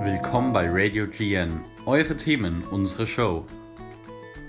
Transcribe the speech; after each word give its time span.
Willkommen 0.00 0.54
bei 0.54 0.70
Radio 0.70 1.06
GN. 1.06 1.60
Eure 1.84 2.16
Themen, 2.16 2.64
unsere 2.70 3.06
Show. 3.06 3.44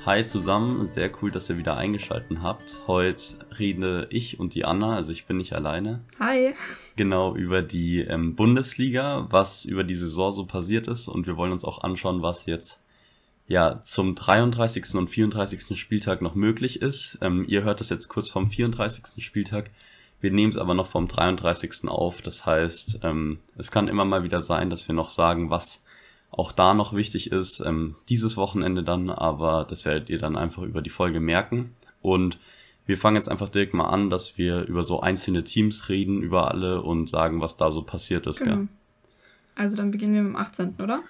Hi 0.05 0.25
zusammen, 0.25 0.87
sehr 0.87 1.11
cool, 1.21 1.31
dass 1.31 1.49
ihr 1.49 1.57
wieder 1.57 1.75
eingeschaltet 1.75 2.37
habt. 2.41 2.81
Heute 2.87 3.45
rede 3.59 4.07
ich 4.09 4.39
und 4.39 4.55
die 4.55 4.63
Anna, 4.63 4.95
also 4.95 5.11
ich 5.11 5.25
bin 5.25 5.35
nicht 5.35 5.51
alleine. 5.51 5.99
Hi. 6.17 6.53
Genau 6.95 7.35
über 7.35 7.61
die 7.61 7.99
ähm, 7.99 8.35
Bundesliga, 8.35 9.27
was 9.31 9.65
über 9.65 9.83
die 9.83 9.95
Saison 9.95 10.31
so 10.31 10.45
passiert 10.45 10.87
ist 10.87 11.09
und 11.09 11.27
wir 11.27 11.35
wollen 11.35 11.51
uns 11.51 11.65
auch 11.65 11.83
anschauen, 11.83 12.21
was 12.21 12.45
jetzt 12.45 12.79
ja 13.47 13.81
zum 13.81 14.15
33. 14.15 14.95
und 14.95 15.09
34. 15.09 15.77
Spieltag 15.79 16.21
noch 16.21 16.35
möglich 16.35 16.81
ist. 16.81 17.19
Ähm, 17.21 17.45
ihr 17.47 17.63
hört 17.63 17.79
das 17.79 17.89
jetzt 17.89 18.07
kurz 18.07 18.29
vom 18.29 18.49
34. 18.49 19.23
Spieltag. 19.23 19.69
Wir 20.21 20.31
nehmen 20.31 20.49
es 20.49 20.57
aber 20.57 20.73
noch 20.73 20.87
vom 20.87 21.07
33. 21.07 21.87
auf. 21.87 22.21
Das 22.21 22.45
heißt, 22.45 22.99
ähm, 23.03 23.39
es 23.57 23.71
kann 23.71 23.87
immer 23.87 24.05
mal 24.05 24.23
wieder 24.23 24.41
sein, 24.41 24.69
dass 24.69 24.87
wir 24.87 24.95
noch 24.95 25.09
sagen, 25.09 25.49
was 25.49 25.83
auch 26.31 26.51
da 26.51 26.73
noch 26.73 26.93
wichtig 26.93 27.31
ist, 27.31 27.61
ähm, 27.61 27.95
dieses 28.09 28.35
Wochenende 28.35 28.83
dann, 28.83 29.09
aber 29.09 29.65
das 29.69 29.85
werdet 29.85 30.09
ihr 30.09 30.17
dann 30.17 30.35
einfach 30.35 30.63
über 30.63 30.81
die 30.81 30.89
Folge 30.89 31.19
merken. 31.19 31.75
Und 32.01 32.39
wir 32.85 32.97
fangen 32.97 33.15
jetzt 33.15 33.29
einfach 33.29 33.49
direkt 33.49 33.73
mal 33.73 33.89
an, 33.89 34.09
dass 34.09 34.37
wir 34.37 34.65
über 34.65 34.83
so 34.83 34.99
einzelne 34.99 35.43
Teams 35.43 35.89
reden, 35.89 36.21
über 36.21 36.51
alle 36.51 36.81
und 36.81 37.09
sagen, 37.09 37.41
was 37.41 37.57
da 37.57 37.71
so 37.71 37.83
passiert 37.83 38.27
ist. 38.27 38.39
Genau. 38.39 38.55
Gell? 38.55 38.67
Also 39.55 39.77
dann 39.77 39.91
beginnen 39.91 40.13
wir 40.13 40.23
mit 40.23 40.33
dem 40.33 40.35
18., 40.35 40.75
oder? 40.79 41.03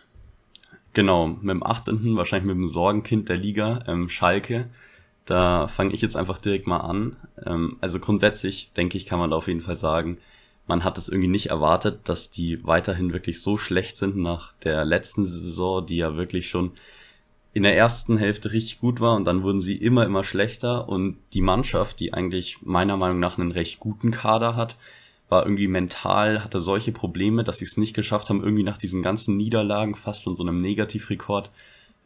Genau, 0.96 1.28
mit 1.28 1.50
dem 1.50 1.62
18., 1.62 2.16
wahrscheinlich 2.16 2.48
mit 2.48 2.56
dem 2.56 2.68
Sorgenkind 2.68 3.28
der 3.28 3.36
Liga, 3.36 3.84
ähm, 3.86 4.10
Schalke. 4.10 4.70
Da 5.26 5.68
fange 5.68 5.94
ich 5.94 6.02
jetzt 6.02 6.16
einfach 6.16 6.38
direkt 6.38 6.68
mal 6.68 6.78
an. 6.78 7.18
Ähm, 7.46 7.78
also 7.82 8.00
grundsätzlich, 8.00 8.72
denke 8.78 8.98
ich, 8.98 9.06
kann 9.06 9.20
man 9.20 9.32
da 9.32 9.36
auf 9.36 9.50
jeden 9.50 9.62
Fall 9.62 9.76
sagen, 9.76 10.20
man 10.68 10.86
hat 10.86 10.98
es 10.98 11.10
irgendwie 11.10 11.28
nicht 11.28 11.48
erwartet, 11.48 12.00
dass 12.06 12.32
die 12.32 12.66
weiterhin 12.66 13.12
wirklich 13.12 13.42
so 13.42 13.58
schlecht 13.58 13.98
sind 13.98 14.16
nach 14.16 14.54
der 14.64 14.86
letzten 14.86 15.26
Saison, 15.26 15.86
die 15.86 15.98
ja 15.98 16.16
wirklich 16.16 16.50
schon 16.50 16.72
in 17.54 17.64
der 17.64 17.76
ersten 17.76 18.18
Hälfte 18.18 18.54
richtig 18.54 18.80
gut 18.80 19.02
war 19.02 19.18
und 19.18 19.26
dann 19.26 19.44
wurden 19.44 19.60
sie 19.60 19.76
immer, 19.76 20.06
immer 20.06 20.24
schlechter 20.24 20.88
und 20.88 21.18
die 21.34 21.42
Mannschaft, 21.42 22.00
die 22.00 22.14
eigentlich 22.14 22.60
meiner 22.62 22.96
Meinung 22.96 23.20
nach 23.20 23.38
einen 23.38 23.52
recht 23.52 23.82
guten 23.82 24.12
Kader 24.12 24.56
hat, 24.56 24.78
war 25.30 25.44
irgendwie 25.44 25.68
mental, 25.68 26.44
hatte 26.44 26.60
solche 26.60 26.92
Probleme, 26.92 27.44
dass 27.44 27.58
sie 27.58 27.66
es 27.66 27.78
nicht 27.78 27.94
geschafft 27.94 28.30
haben, 28.30 28.44
irgendwie 28.44 28.64
nach 28.64 28.78
diesen 28.78 29.02
ganzen 29.02 29.38
Niederlagen, 29.38 29.96
fast 29.96 30.24
schon 30.24 30.36
so 30.36 30.44
einem 30.44 30.62
Negativrekord, 30.62 31.50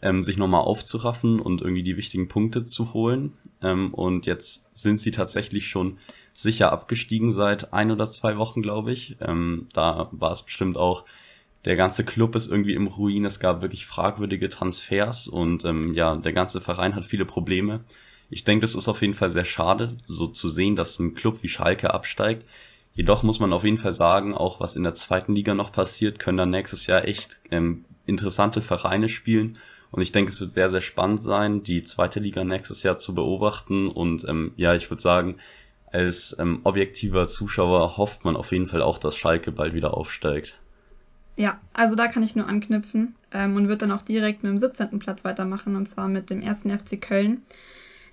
ähm, 0.02 0.23
sich 0.23 0.38
nochmal 0.38 0.61
aufzuraffen 0.61 1.39
und 1.39 1.61
irgendwie 1.61 1.84
die 1.84 1.98
wichtigen 1.98 2.28
Punkte 2.28 2.64
zu 2.64 2.94
holen. 2.94 3.34
Ähm, 3.61 3.94
und 3.94 4.26
jetzt 4.26 4.70
sind 4.73 4.98
sie 4.98 5.11
tatsächlich 5.11 5.67
schon 5.67 5.98
sicher 6.34 6.72
abgestiegen 6.72 7.31
seit 7.31 7.73
ein 7.73 7.92
oder 7.92 8.06
zwei 8.06 8.38
Wochen, 8.38 8.61
glaube 8.61 8.94
ich. 8.94 9.17
Ähm, 9.20 9.67
da 9.73 10.09
war 10.11 10.31
es 10.31 10.42
bestimmt 10.44 10.78
auch, 10.78 11.04
der 11.66 11.76
ganze 11.76 12.06
Club 12.06 12.36
ist 12.36 12.50
irgendwie 12.50 12.73
im 12.73 12.88
Ruin. 12.88 13.26
Es 13.26 13.42
gab 13.42 13.61
wirklich 13.61 13.86
fragwürdige 13.86 14.48
Transfers 14.48 15.28
und 15.28 15.66
ähm, 15.66 15.94
ja, 15.94 16.16
der 16.16 16.31
ganze 16.31 16.61
Verein 16.61 16.95
hat 16.95 17.04
viele 17.04 17.26
Probleme. 17.26 17.81
Ich 18.30 18.44
denke, 18.45 18.61
das 18.61 18.76
ist 18.76 18.88
auf 18.88 19.02
jeden 19.02 19.14
Fall 19.14 19.30
sehr 19.30 19.44
schade, 19.45 19.98
so 20.06 20.28
zu 20.28 20.48
sehen, 20.48 20.76
dass 20.76 21.00
ein 21.00 21.16
Club 21.16 21.39
wie 21.42 21.50
Schalke 21.50 21.94
absteigt. 21.94 22.45
Jedoch 23.00 23.23
muss 23.23 23.39
man 23.39 23.53
auf 23.53 23.64
jeden 23.64 23.78
Fall 23.78 23.94
sagen, 23.94 24.36
auch 24.36 24.59
was 24.59 24.75
in 24.75 24.83
der 24.83 24.94
zweiten 24.94 25.33
Liga 25.33 25.53
noch 25.53 25.72
passiert, 25.72 26.19
können 26.19 26.38
dann 26.38 26.50
nächstes 26.50 26.86
Jahr 26.86 27.08
echt 27.08 27.39
ähm, 27.50 27.86
interessante 28.05 28.61
Vereine 28.61 29.08
spielen. 29.08 29.58
Und 29.89 30.02
ich 30.02 30.11
denke, 30.11 30.31
es 30.31 30.42
wird 30.42 30.52
sehr, 30.52 30.69
sehr 30.69 30.81
spannend 30.81 31.22
sein, 31.22 31.64
die 31.64 31.81
zweite 31.81 32.20
Liga 32.20 32.44
nächstes 32.44 32.83
Jahr 32.83 32.97
zu 32.97 33.16
beobachten. 33.16 33.88
Und 33.88 34.27
ähm, 34.27 34.52
ja, 34.58 34.75
ich 34.75 34.92
würde 34.92 35.02
sagen, 35.02 35.38
als 35.94 36.36
ähm, 36.39 36.59
objektiver 36.66 37.25
Zuschauer 37.30 37.95
hofft 37.95 38.25
man 38.25 38.36
auf 38.36 38.52
jeden 38.52 38.67
Fall 38.67 38.81
auch, 38.81 38.97
dass 38.97 39.16
Schalke 39.16 39.53
bald 39.53 39.73
wieder 39.73 39.94
aufsteigt. 39.94 40.59
Ja, 41.38 41.61
also 41.72 41.95
da 41.95 42.09
kann 42.09 42.23
ich 42.23 42.36
nur 42.36 42.48
anknüpfen 42.48 43.15
ähm, 43.32 43.55
und 43.55 43.70
wird 43.70 43.82
dann 43.82 43.93
auch 43.93 44.02
direkt 44.02 44.43
mit 44.43 44.52
dem 44.52 44.58
17. 44.58 44.99
Platz 44.99 45.23
weitermachen 45.23 45.77
und 45.77 45.86
zwar 45.86 46.09
mit 46.09 46.30
dem 46.30 46.42
ersten 46.42 46.77
FC 46.77 47.02
Köln. 47.02 47.43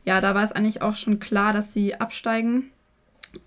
Ja, 0.04 0.20
da 0.20 0.36
war 0.36 0.44
es 0.44 0.52
eigentlich 0.52 0.80
auch 0.80 0.94
schon 0.94 1.18
klar, 1.18 1.52
dass 1.52 1.72
sie 1.72 1.96
absteigen. 1.96 2.70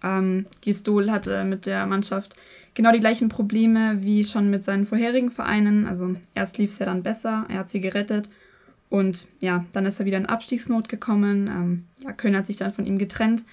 Ähm, 0.03 0.45
Gistol 0.61 1.11
hatte 1.11 1.43
mit 1.43 1.65
der 1.65 1.85
Mannschaft 1.85 2.35
genau 2.73 2.91
die 2.91 2.99
gleichen 2.99 3.29
Probleme 3.29 3.97
wie 4.01 4.23
schon 4.23 4.49
mit 4.49 4.63
seinen 4.63 4.85
vorherigen 4.85 5.31
Vereinen. 5.31 5.85
Also 5.85 6.15
erst 6.35 6.57
lief 6.57 6.71
es 6.71 6.79
ja 6.79 6.85
dann 6.85 7.03
besser, 7.03 7.45
er 7.49 7.59
hat 7.59 7.69
sie 7.69 7.81
gerettet 7.81 8.29
und 8.89 9.27
ja, 9.39 9.65
dann 9.73 9.85
ist 9.85 9.99
er 9.99 10.05
wieder 10.05 10.17
in 10.17 10.25
Abstiegsnot 10.25 10.89
gekommen. 10.89 11.47
Ähm, 11.47 11.85
ja, 12.03 12.11
Köln 12.13 12.35
hat 12.35 12.45
sich 12.45 12.57
dann 12.57 12.73
von 12.73 12.85
ihm 12.85 12.97
getrennt 12.97 13.45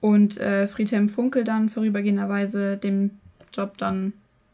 und 0.00 0.38
äh, 0.38 0.68
Friedhelm 0.68 1.08
Funkel 1.08 1.44
dann 1.44 1.68
vorübergehenderweise 1.68 2.76
dem 2.76 3.10
Job 3.52 3.78
dann 3.78 4.12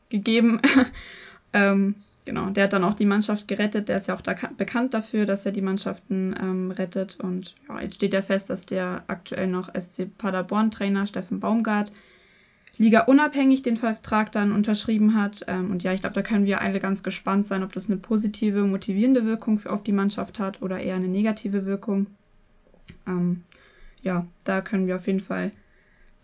gegeben. 0.09 0.61
ähm, 1.53 1.97
genau, 2.31 2.49
der 2.51 2.65
hat 2.65 2.73
dann 2.73 2.85
auch 2.85 2.95
die 2.95 3.07
Mannschaft 3.07 3.49
gerettet. 3.49 3.89
Der 3.89 3.97
ist 3.97 4.07
ja 4.07 4.15
auch 4.15 4.21
da 4.21 4.37
bekannt 4.57 4.95
dafür, 4.95 5.27
dass 5.27 5.45
er 5.47 5.51
die 5.51 5.63
Mannschaften 5.63 6.33
ähm, 6.41 6.71
rettet. 6.71 7.19
Und 7.21 7.57
ja, 7.69 7.81
jetzt 7.81 7.97
steht 7.97 8.15
ja 8.15 8.23
fest, 8.23 8.51
dass 8.51 8.67
der 8.67 9.03
aktuell 9.09 9.49
noch 9.49 9.69
SC 9.75 10.07
Paderborn 10.17 10.71
Trainer 10.71 11.09
Steffen 11.09 11.41
Baumgart 11.41 11.91
Liga 12.79 13.01
unabhängig 13.01 13.63
den 13.63 13.77
Vertrag 13.77 14.31
dann 14.31 14.53
unterschrieben 14.53 15.17
hat. 15.17 15.45
Ähm, 15.49 15.73
und 15.73 15.83
ja, 15.83 15.93
ich 15.93 16.03
glaube, 16.03 16.15
da 16.15 16.23
können 16.23 16.47
wir 16.47 16.61
alle 16.61 16.79
ganz 16.79 17.03
gespannt 17.03 17.47
sein, 17.47 17.65
ob 17.65 17.73
das 17.73 17.91
eine 17.91 17.99
positive, 17.99 18.63
motivierende 18.63 19.25
Wirkung 19.27 19.67
auf 19.67 19.83
die 19.83 19.93
Mannschaft 19.93 20.39
hat 20.39 20.63
oder 20.63 20.79
eher 20.79 20.95
eine 20.95 21.09
negative 21.09 21.67
Wirkung. 21.67 22.07
Ähm, 23.09 23.43
ja, 24.03 24.25
da 24.45 24.61
können 24.61 24.87
wir 24.87 24.95
auf 24.95 25.09
jeden 25.09 25.21
Fall 25.21 25.51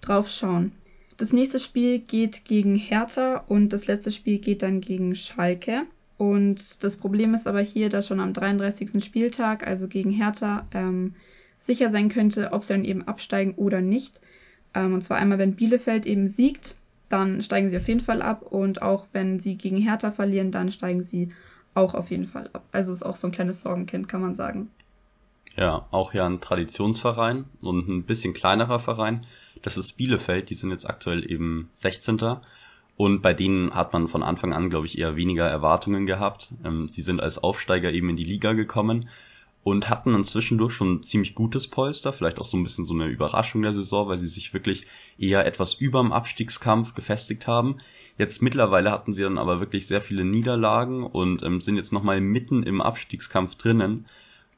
drauf 0.00 0.31
schauen. 0.31 0.71
Das 1.16 1.33
nächste 1.33 1.59
Spiel 1.59 1.99
geht 1.99 2.45
gegen 2.45 2.77
Hertha 2.77 3.45
und 3.49 3.71
das 3.72 3.89
letzte 3.89 4.12
Spiel 4.12 4.39
geht 4.39 4.62
dann 4.62 4.81
gegen 4.81 5.16
Schalke. 5.16 5.83
Und 6.19 6.82
das 6.82 6.97
Problem 6.97 7.34
ist 7.34 7.47
aber 7.47 7.60
hier, 7.60 7.88
dass 7.88 8.09
schon 8.09 8.21
am 8.21 8.32
33. 8.32 9.04
Spieltag, 9.04 9.66
also 9.66 9.87
gegen 9.88 10.10
Hertha, 10.10 10.66
ähm, 10.72 11.15
sicher 11.59 11.91
sein 11.91 12.09
könnte, 12.09 12.53
ob 12.53 12.65
sie 12.65 12.75
dann 12.75 12.84
eben 12.84 13.03
absteigen 13.03 13.54
oder 13.54 13.81
nicht. 13.81 14.21
Ähm, 14.75 14.94
und 14.94 15.03
zwar 15.03 15.19
einmal, 15.19 15.38
wenn 15.38 15.56
Bielefeld 15.56 16.06
eben 16.06 16.27
siegt, 16.28 16.77
dann 17.09 17.41
steigen 17.41 17.71
sie 17.71 17.77
auf 17.77 17.88
jeden 17.88 18.00
Fall 18.00 18.22
ab. 18.22 18.43
Und 18.43 18.82
auch 18.82 19.06
wenn 19.12 19.38
sie 19.38 19.56
gegen 19.56 19.77
Hertha 19.77 20.10
verlieren, 20.10 20.50
dann 20.50 20.71
steigen 20.71 21.03
sie 21.03 21.28
auch 21.75 21.94
auf 21.94 22.10
jeden 22.10 22.25
Fall 22.25 22.48
ab. 22.53 22.65
Also 22.72 22.93
ist 22.93 23.03
auch 23.03 23.16
so 23.16 23.28
ein 23.28 23.33
kleines 23.33 23.60
Sorgenkind, 23.60 24.09
kann 24.09 24.22
man 24.22 24.34
sagen. 24.34 24.71
Ja, 25.56 25.87
auch 25.91 26.12
ja 26.12 26.27
ein 26.27 26.41
Traditionsverein 26.41 27.44
und 27.60 27.88
ein 27.88 28.03
bisschen 28.04 28.34
kleinerer 28.34 28.78
Verein. 28.78 29.21
Das 29.62 29.78
ist 29.78 29.94
Bielefeld, 29.94 30.50
die 30.50 30.54
sind 30.54 30.71
jetzt 30.71 30.88
aktuell 30.88 31.31
eben 31.31 31.71
16. 31.72 32.19
Und 32.97 33.21
bei 33.21 33.34
denen 33.34 33.75
hat 33.75 33.93
man 33.93 34.09
von 34.09 34.23
Anfang 34.23 34.53
an, 34.53 34.71
glaube 34.71 34.87
ich, 34.87 34.99
eher 34.99 35.17
weniger 35.17 35.47
Erwartungen 35.47 36.07
gehabt. 36.07 36.49
Ähm, 36.65 36.89
sie 36.89 37.03
sind 37.03 37.21
als 37.21 37.39
Aufsteiger 37.39 37.93
eben 37.93 38.09
in 38.09 38.17
die 38.17 38.25
Liga 38.25 38.55
gekommen 38.55 39.09
und 39.62 39.91
hatten 39.91 40.12
dann 40.12 40.25
zwischendurch 40.25 40.73
schon 40.73 40.95
ein 40.95 41.03
ziemlich 41.03 41.34
gutes 41.34 41.67
Polster, 41.67 42.12
vielleicht 42.12 42.39
auch 42.39 42.47
so 42.47 42.57
ein 42.57 42.62
bisschen 42.62 42.84
so 42.84 42.95
eine 42.95 43.07
Überraschung 43.07 43.62
der 43.62 43.75
Saison, 43.75 44.09
weil 44.09 44.17
sie 44.17 44.29
sich 44.29 44.55
wirklich 44.55 44.87
eher 45.19 45.45
etwas 45.45 45.75
überm 45.75 46.12
Abstiegskampf 46.12 46.95
gefestigt 46.95 47.47
haben. 47.47 47.77
Jetzt 48.17 48.41
mittlerweile 48.41 48.93
hatten 48.93 49.13
sie 49.13 49.25
dann 49.25 49.39
aber 49.39 49.61
wirklich 49.61 49.87
sehr 49.87 50.01
viele 50.01 50.25
Niederlagen 50.25 51.03
und 51.03 51.43
ähm, 51.43 51.61
sind 51.61 51.77
jetzt 51.77 51.93
nochmal 51.93 52.21
mitten 52.21 52.63
im 52.63 52.81
Abstiegskampf 52.81 53.57
drinnen 53.57 54.07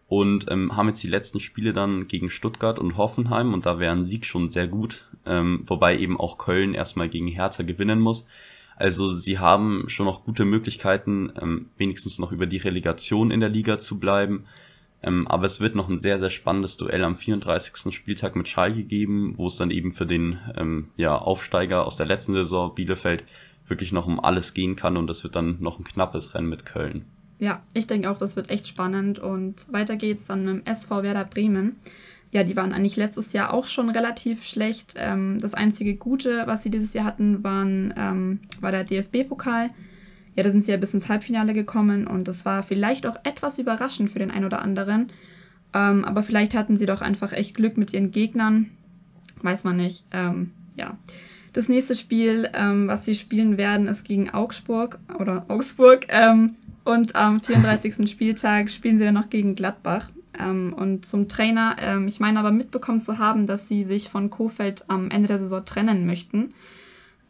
und 0.08 0.50
ähm, 0.50 0.74
haben 0.74 0.88
jetzt 0.88 1.02
die 1.02 1.08
letzten 1.08 1.38
Spiele 1.38 1.72
dann 1.72 2.08
gegen 2.08 2.30
Stuttgart 2.30 2.78
und 2.78 2.96
Hoffenheim 2.96 3.52
und 3.52 3.66
da 3.66 3.78
wäre 3.78 3.92
ein 3.92 4.06
Sieg 4.06 4.24
schon 4.24 4.48
sehr 4.48 4.66
gut, 4.66 5.04
ähm, 5.26 5.62
wobei 5.66 5.98
eben 5.98 6.18
auch 6.18 6.38
Köln 6.38 6.74
erstmal 6.74 7.08
gegen 7.08 7.28
Hertha 7.28 7.62
gewinnen 7.62 8.00
muss. 8.00 8.26
Also 8.76 9.10
sie 9.10 9.38
haben 9.38 9.84
schon 9.88 10.06
noch 10.06 10.24
gute 10.24 10.44
Möglichkeiten, 10.44 11.32
ähm, 11.40 11.66
wenigstens 11.76 12.18
noch 12.18 12.32
über 12.32 12.46
die 12.46 12.58
Relegation 12.58 13.30
in 13.30 13.40
der 13.40 13.48
Liga 13.50 13.78
zu 13.78 13.98
bleiben. 13.98 14.46
Ähm, 15.02 15.28
aber 15.28 15.46
es 15.46 15.60
wird 15.60 15.74
noch 15.74 15.88
ein 15.88 15.98
sehr, 15.98 16.18
sehr 16.18 16.30
spannendes 16.30 16.76
Duell 16.76 17.04
am 17.04 17.16
34. 17.16 17.92
Spieltag 17.94 18.34
mit 18.34 18.48
Schalke 18.48 18.84
geben, 18.84 19.36
wo 19.36 19.48
es 19.48 19.56
dann 19.56 19.70
eben 19.70 19.92
für 19.92 20.06
den 20.06 20.38
ähm, 20.56 20.88
ja, 20.96 21.16
Aufsteiger 21.16 21.86
aus 21.86 21.96
der 21.96 22.06
letzten 22.06 22.34
Saison 22.34 22.74
Bielefeld 22.74 23.24
wirklich 23.68 23.92
noch 23.92 24.06
um 24.06 24.18
alles 24.18 24.54
gehen 24.54 24.76
kann 24.76 24.96
und 24.96 25.06
das 25.08 25.22
wird 25.22 25.36
dann 25.36 25.58
noch 25.60 25.78
ein 25.78 25.84
knappes 25.84 26.34
Rennen 26.34 26.48
mit 26.48 26.64
Köln. 26.64 27.04
Ja, 27.38 27.60
ich 27.72 27.86
denke 27.86 28.10
auch, 28.10 28.18
das 28.18 28.36
wird 28.36 28.50
echt 28.50 28.66
spannend. 28.66 29.18
Und 29.18 29.72
weiter 29.72 29.96
geht's 29.96 30.26
dann 30.26 30.44
mit 30.44 30.54
dem 30.54 30.66
SV 30.66 31.02
Werder 31.02 31.24
Bremen. 31.24 31.76
Ja, 32.30 32.42
die 32.42 32.56
waren 32.56 32.72
eigentlich 32.72 32.96
letztes 32.96 33.32
Jahr 33.32 33.52
auch 33.52 33.66
schon 33.66 33.88
relativ 33.90 34.44
schlecht. 34.44 34.94
Ähm, 34.96 35.38
das 35.40 35.54
einzige 35.54 35.94
Gute, 35.94 36.42
was 36.46 36.62
sie 36.62 36.70
dieses 36.70 36.92
Jahr 36.92 37.04
hatten, 37.04 37.42
waren, 37.42 37.94
ähm, 37.96 38.40
war 38.60 38.70
der 38.70 38.84
DFB-Pokal. 38.84 39.70
Ja, 40.34 40.42
da 40.42 40.50
sind 40.50 40.62
sie 40.62 40.70
ja 40.70 40.76
bis 40.76 40.94
ins 40.94 41.08
Halbfinale 41.08 41.52
gekommen 41.52 42.06
und 42.06 42.28
das 42.28 42.44
war 42.44 42.62
vielleicht 42.62 43.06
auch 43.06 43.16
etwas 43.24 43.58
überraschend 43.58 44.10
für 44.10 44.18
den 44.18 44.30
einen 44.30 44.44
oder 44.44 44.62
anderen. 44.62 45.08
Ähm, 45.74 46.04
aber 46.04 46.22
vielleicht 46.22 46.54
hatten 46.54 46.76
sie 46.76 46.86
doch 46.86 47.00
einfach 47.00 47.32
echt 47.32 47.54
Glück 47.54 47.76
mit 47.76 47.92
ihren 47.92 48.10
Gegnern. 48.10 48.70
Weiß 49.42 49.64
man 49.64 49.76
nicht. 49.76 50.04
Ähm, 50.12 50.52
ja. 50.76 50.96
Das 51.52 51.68
nächste 51.68 51.94
Spiel, 51.94 52.48
ähm, 52.54 52.88
was 52.88 53.04
sie 53.04 53.14
spielen 53.14 53.56
werden, 53.56 53.86
ist 53.86 54.04
gegen 54.04 54.30
Augsburg 54.30 54.98
oder 55.18 55.44
Augsburg. 55.48 56.06
Ähm, 56.08 56.56
und 56.84 57.14
am 57.14 57.40
34. 57.42 58.08
Spieltag 58.08 58.70
spielen 58.70 58.98
sie 58.98 59.04
dann 59.04 59.14
noch 59.14 59.30
gegen 59.30 59.54
Gladbach. 59.54 60.10
Ähm, 60.38 60.72
und 60.72 61.06
zum 61.06 61.28
Trainer, 61.28 61.76
ähm, 61.80 62.06
ich 62.06 62.20
meine 62.20 62.38
aber 62.38 62.50
mitbekommen 62.50 63.00
zu 63.00 63.18
haben, 63.18 63.46
dass 63.46 63.68
sie 63.68 63.84
sich 63.84 64.08
von 64.08 64.30
Kofeld 64.30 64.84
am 64.88 65.10
Ende 65.10 65.28
der 65.28 65.38
Saison 65.38 65.64
trennen 65.64 66.06
möchten. 66.06 66.54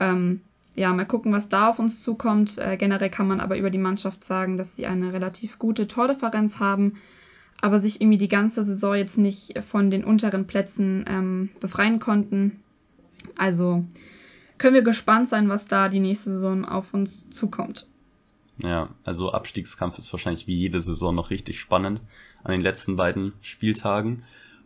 Ähm, 0.01 0.41
ja, 0.75 0.93
mal 0.93 1.07
gucken, 1.07 1.33
was 1.33 1.49
da 1.49 1.69
auf 1.69 1.79
uns 1.79 2.03
zukommt. 2.03 2.59
Äh, 2.59 2.77
generell 2.77 3.11
kann 3.11 3.27
man 3.27 3.41
aber 3.41 3.59
über 3.59 3.71
die 3.71 3.79
Mannschaft 3.79 4.23
sagen, 4.25 4.57
dass 4.57 4.77
sie 4.77 4.87
eine 4.87 5.13
relativ 5.13 5.59
gute 5.59 5.89
Tordifferenz 5.89 6.61
haben, 6.61 6.95
aber 7.61 7.79
sich 7.79 8.01
irgendwie 8.01 8.19
die 8.19 8.29
ganze 8.29 8.63
Saison 8.63 8.95
jetzt 8.95 9.19
nicht 9.19 9.59
von 9.65 9.91
den 9.91 10.05
unteren 10.05 10.47
Plätzen 10.47 11.05
ähm, 11.09 11.51
befreien 11.61 11.99
konnten. 11.99 12.61
Also 13.37 13.85
können 14.59 14.75
wir 14.75 14.83
gespannt 14.83 15.29
sein, 15.29 15.49
was 15.49 15.67
da 15.67 15.89
die 15.89 16.01
nächste 16.01 16.31
Saison 16.31 16.65
auf 16.65 16.93
uns 16.93 17.31
zukommt. 17.31 17.87
Ja, 18.59 18.89
also 19.05 19.33
Abstiegskampf 19.33 19.99
ist 19.99 20.13
wahrscheinlich 20.13 20.49
wie 20.49 20.57
jede 20.57 20.81
Saison 20.81 21.15
noch 21.15 21.31
richtig 21.31 21.61
spannend 21.61 22.03
an 22.43 22.53
den 22.53 22.61
letzten 22.61 22.97
beiden 22.97 23.33
Spieltagen. 23.41 24.25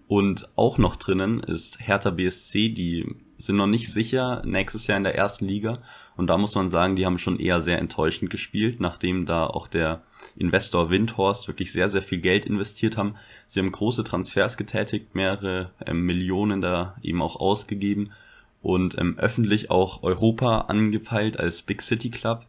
Und 0.08 0.48
auch 0.56 0.78
noch 0.78 0.96
drinnen 0.96 1.40
ist 1.40 1.78
Hertha 1.80 2.10
BSC, 2.10 2.70
die 2.70 3.16
sind 3.38 3.56
noch 3.56 3.66
nicht 3.66 3.92
sicher 3.92 4.42
nächstes 4.44 4.86
Jahr 4.86 4.98
in 4.98 5.04
der 5.04 5.14
ersten 5.14 5.46
Liga. 5.46 5.78
Und 6.16 6.26
da 6.26 6.38
muss 6.38 6.54
man 6.54 6.70
sagen, 6.70 6.96
die 6.96 7.06
haben 7.06 7.18
schon 7.18 7.38
eher 7.38 7.60
sehr 7.60 7.78
enttäuschend 7.78 8.30
gespielt, 8.30 8.80
nachdem 8.80 9.26
da 9.26 9.46
auch 9.46 9.66
der 9.66 10.02
Investor 10.36 10.90
Windhorst 10.90 11.48
wirklich 11.48 11.72
sehr, 11.72 11.88
sehr 11.88 12.02
viel 12.02 12.20
Geld 12.20 12.46
investiert 12.46 12.96
haben. 12.96 13.14
Sie 13.46 13.60
haben 13.60 13.72
große 13.72 14.04
Transfers 14.04 14.56
getätigt, 14.56 15.14
mehrere 15.14 15.70
äh, 15.84 15.92
Millionen 15.92 16.60
da 16.60 16.96
eben 17.02 17.22
auch 17.22 17.36
ausgegeben 17.36 18.12
und 18.62 18.96
ähm, 18.98 19.18
öffentlich 19.18 19.70
auch 19.70 20.02
Europa 20.02 20.62
angepeilt 20.62 21.38
als 21.38 21.62
Big 21.62 21.82
City 21.82 22.10
Club. 22.10 22.46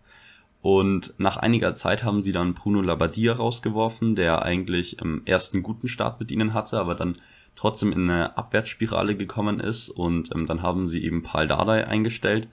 Und 0.62 1.14
nach 1.18 1.38
einiger 1.38 1.74
Zeit 1.74 2.04
haben 2.04 2.22
sie 2.22 2.32
dann 2.32 2.54
Bruno 2.54 2.82
Labbadia 2.82 3.34
rausgeworfen, 3.34 4.16
der 4.16 4.44
eigentlich 4.44 5.00
im 5.00 5.24
ersten 5.26 5.62
guten 5.62 5.90
Start 5.90 6.20
mit 6.20 6.32
ihnen 6.32 6.54
hatte, 6.54 6.80
aber 6.80 6.96
dann 6.96 7.18
trotzdem 7.56 7.92
in 7.92 8.10
eine 8.10 8.38
Abwärtsspirale 8.38 9.18
gekommen 9.18 9.60
ist. 9.60 9.90
Und 9.90 10.34
ähm, 10.34 10.46
dann 10.46 10.62
haben 10.62 10.88
sie 10.88 11.04
eben 11.04 11.24
Paul 11.24 11.48
Dardai 11.48 11.86
eingestellt. 11.88 12.48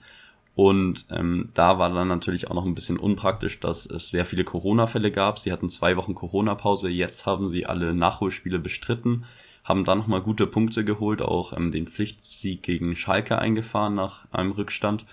Und 0.55 1.05
ähm, 1.09 1.49
da 1.53 1.79
war 1.79 1.89
dann 1.93 2.09
natürlich 2.09 2.49
auch 2.49 2.55
noch 2.55 2.65
ein 2.65 2.75
bisschen 2.75 2.97
unpraktisch, 2.97 3.61
dass 3.61 3.85
es 3.85 4.09
sehr 4.09 4.25
viele 4.25 4.43
Corona-Fälle 4.43 5.11
gab. 5.11 5.39
Sie 5.39 5.51
hatten 5.51 5.69
zwei 5.69 5.95
Wochen 5.95 6.13
Corona-Pause, 6.13 6.89
jetzt 6.89 7.25
haben 7.25 7.47
sie 7.47 7.65
alle 7.65 7.93
Nachholspiele 7.95 8.59
bestritten 8.59 9.25
haben 9.63 9.85
dann 9.85 9.99
nochmal 9.99 10.21
gute 10.21 10.47
Punkte 10.47 10.83
geholt, 10.83 11.21
auch 11.21 11.55
ähm, 11.55 11.71
den 11.71 11.87
Pflichtsieg 11.87 12.63
gegen 12.63 12.95
Schalke 12.95 13.37
eingefahren 13.39 13.95
nach 13.95 14.25
einem 14.31 14.51
Rückstand 14.51 15.05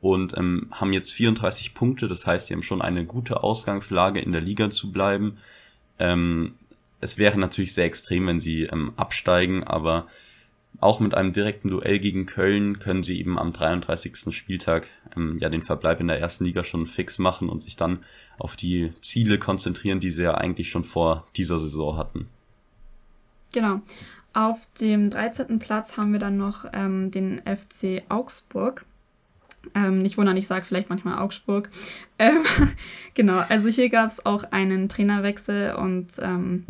und 0.00 0.36
ähm, 0.36 0.68
haben 0.70 0.92
jetzt 0.92 1.12
34 1.12 1.74
Punkte, 1.74 2.08
das 2.08 2.26
heißt, 2.26 2.46
sie 2.46 2.54
haben 2.54 2.62
schon 2.62 2.82
eine 2.82 3.04
gute 3.04 3.42
Ausgangslage 3.42 4.20
in 4.20 4.32
der 4.32 4.40
Liga 4.40 4.70
zu 4.70 4.92
bleiben. 4.92 5.38
Ähm, 5.98 6.54
es 7.00 7.18
wäre 7.18 7.38
natürlich 7.38 7.74
sehr 7.74 7.84
extrem, 7.84 8.26
wenn 8.26 8.40
sie 8.40 8.62
ähm, 8.62 8.92
absteigen, 8.96 9.64
aber 9.64 10.06
auch 10.80 11.00
mit 11.00 11.14
einem 11.14 11.32
direkten 11.32 11.70
Duell 11.70 11.98
gegen 11.98 12.26
Köln 12.26 12.78
können 12.78 13.02
sie 13.02 13.18
eben 13.18 13.38
am 13.38 13.52
33. 13.52 14.34
Spieltag 14.34 14.86
ähm, 15.16 15.38
ja 15.38 15.48
den 15.48 15.62
Verbleib 15.62 16.00
in 16.00 16.08
der 16.08 16.20
ersten 16.20 16.44
Liga 16.44 16.64
schon 16.64 16.86
fix 16.86 17.18
machen 17.18 17.48
und 17.48 17.60
sich 17.60 17.76
dann 17.76 18.04
auf 18.38 18.56
die 18.56 18.90
Ziele 19.00 19.38
konzentrieren, 19.38 20.00
die 20.00 20.10
sie 20.10 20.24
ja 20.24 20.34
eigentlich 20.34 20.68
schon 20.68 20.84
vor 20.84 21.26
dieser 21.36 21.58
Saison 21.58 21.96
hatten. 21.96 22.28
Genau. 23.56 23.80
Auf 24.34 24.68
dem 24.82 25.08
13. 25.08 25.58
Platz 25.58 25.96
haben 25.96 26.12
wir 26.12 26.18
dann 26.18 26.36
noch 26.36 26.66
ähm, 26.74 27.10
den 27.10 27.40
FC 27.40 28.02
Augsburg. 28.10 28.84
Ähm, 29.74 30.02
nicht 30.02 30.18
wundern, 30.18 30.36
ich 30.36 30.46
sage 30.46 30.66
vielleicht 30.66 30.90
manchmal 30.90 31.18
Augsburg. 31.18 31.70
Ähm, 32.18 32.44
genau, 33.14 33.42
also 33.48 33.68
hier 33.68 33.88
gab 33.88 34.08
es 34.08 34.24
auch 34.24 34.44
einen 34.50 34.90
Trainerwechsel 34.90 35.74
und 35.74 36.08
ähm, 36.20 36.66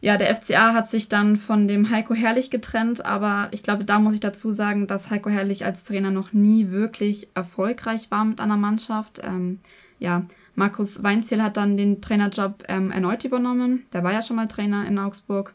ja, 0.00 0.16
der 0.18 0.34
FCA 0.34 0.72
hat 0.74 0.90
sich 0.90 1.08
dann 1.08 1.36
von 1.36 1.68
dem 1.68 1.90
Heiko 1.90 2.14
Herrlich 2.14 2.50
getrennt, 2.50 3.04
aber 3.04 3.48
ich 3.50 3.62
glaube, 3.62 3.84
da 3.86 3.98
muss 3.98 4.14
ich 4.14 4.20
dazu 4.20 4.50
sagen, 4.50 4.86
dass 4.86 5.10
Heiko 5.10 5.28
Herrlich 5.30 5.64
als 5.64 5.84
Trainer 5.84 6.10
noch 6.10 6.34
nie 6.34 6.70
wirklich 6.70 7.28
erfolgreich 7.34 8.10
war 8.10 8.26
mit 8.26 8.40
einer 8.40 8.56
Mannschaft. 8.58 9.20
Ähm, 9.22 9.60
ja, 9.98 10.26
Markus 10.54 11.02
Weinziel 11.02 11.42
hat 11.42 11.56
dann 11.56 11.78
den 11.78 12.02
Trainerjob 12.02 12.64
ähm, 12.68 12.90
erneut 12.90 13.24
übernommen. 13.24 13.84
Der 13.94 14.02
war 14.04 14.12
ja 14.12 14.22
schon 14.22 14.36
mal 14.36 14.48
Trainer 14.48 14.86
in 14.86 14.98
Augsburg. 14.98 15.54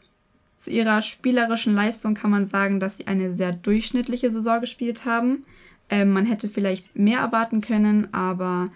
Zu 0.66 0.72
ihrer 0.72 1.00
spielerischen 1.00 1.76
Leistung 1.76 2.14
kann 2.14 2.32
man 2.32 2.44
sagen, 2.44 2.80
dass 2.80 2.96
sie 2.96 3.06
eine 3.06 3.30
sehr 3.30 3.52
durchschnittliche 3.52 4.32
Saison 4.32 4.60
gespielt 4.60 5.04
haben. 5.04 5.44
Ähm, 5.88 6.10
man 6.10 6.26
hätte 6.26 6.48
vielleicht 6.48 6.98
mehr 6.98 7.20
erwarten 7.20 7.60
können, 7.60 8.12
aber 8.12 8.72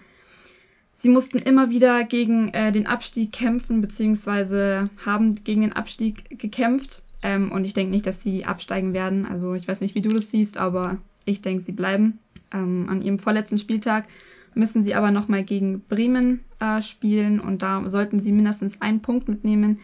sie 0.93 1.09
mussten 1.09 1.39
immer 1.39 1.69
wieder 1.69 2.05
gegen 2.05 2.47
äh, 2.53 2.71
den 2.71 2.87
Abstieg 2.87 3.33
kämpfen, 3.33 3.81
beziehungsweise 3.81 4.89
haben 5.05 5.43
gegen 5.43 5.63
den 5.63 5.73
Abstieg 5.73 6.39
gekämpft. 6.39 7.03
Ähm, 7.23 7.51
und 7.51 7.65
ich 7.65 7.73
denke 7.73 7.91
nicht, 7.91 8.07
dass 8.07 8.21
sie 8.21 8.45
absteigen 8.45 8.93
werden. 8.93 9.25
Also 9.25 9.53
ich 9.53 9.67
weiß 9.67 9.81
nicht, 9.81 9.93
wie 9.93 10.01
du 10.01 10.13
das 10.13 10.29
siehst, 10.29 10.55
aber 10.55 10.97
ich 11.25 11.41
denke, 11.41 11.61
sie 11.61 11.73
bleiben. 11.73 12.19
Ähm, 12.53 12.87
an 12.89 13.01
ihrem 13.01 13.19
vorletzten 13.19 13.57
Spieltag 13.57 14.07
müssen 14.55 14.81
sie 14.81 14.95
aber 14.95 15.11
nochmal 15.11 15.43
gegen 15.43 15.81
Bremen 15.81 16.39
äh, 16.61 16.81
spielen 16.81 17.41
und 17.41 17.63
da 17.63 17.89
sollten 17.89 18.21
sie 18.21 18.31
mindestens 18.31 18.81
einen 18.81 19.01
Punkt 19.01 19.27
mitnehmen 19.27 19.81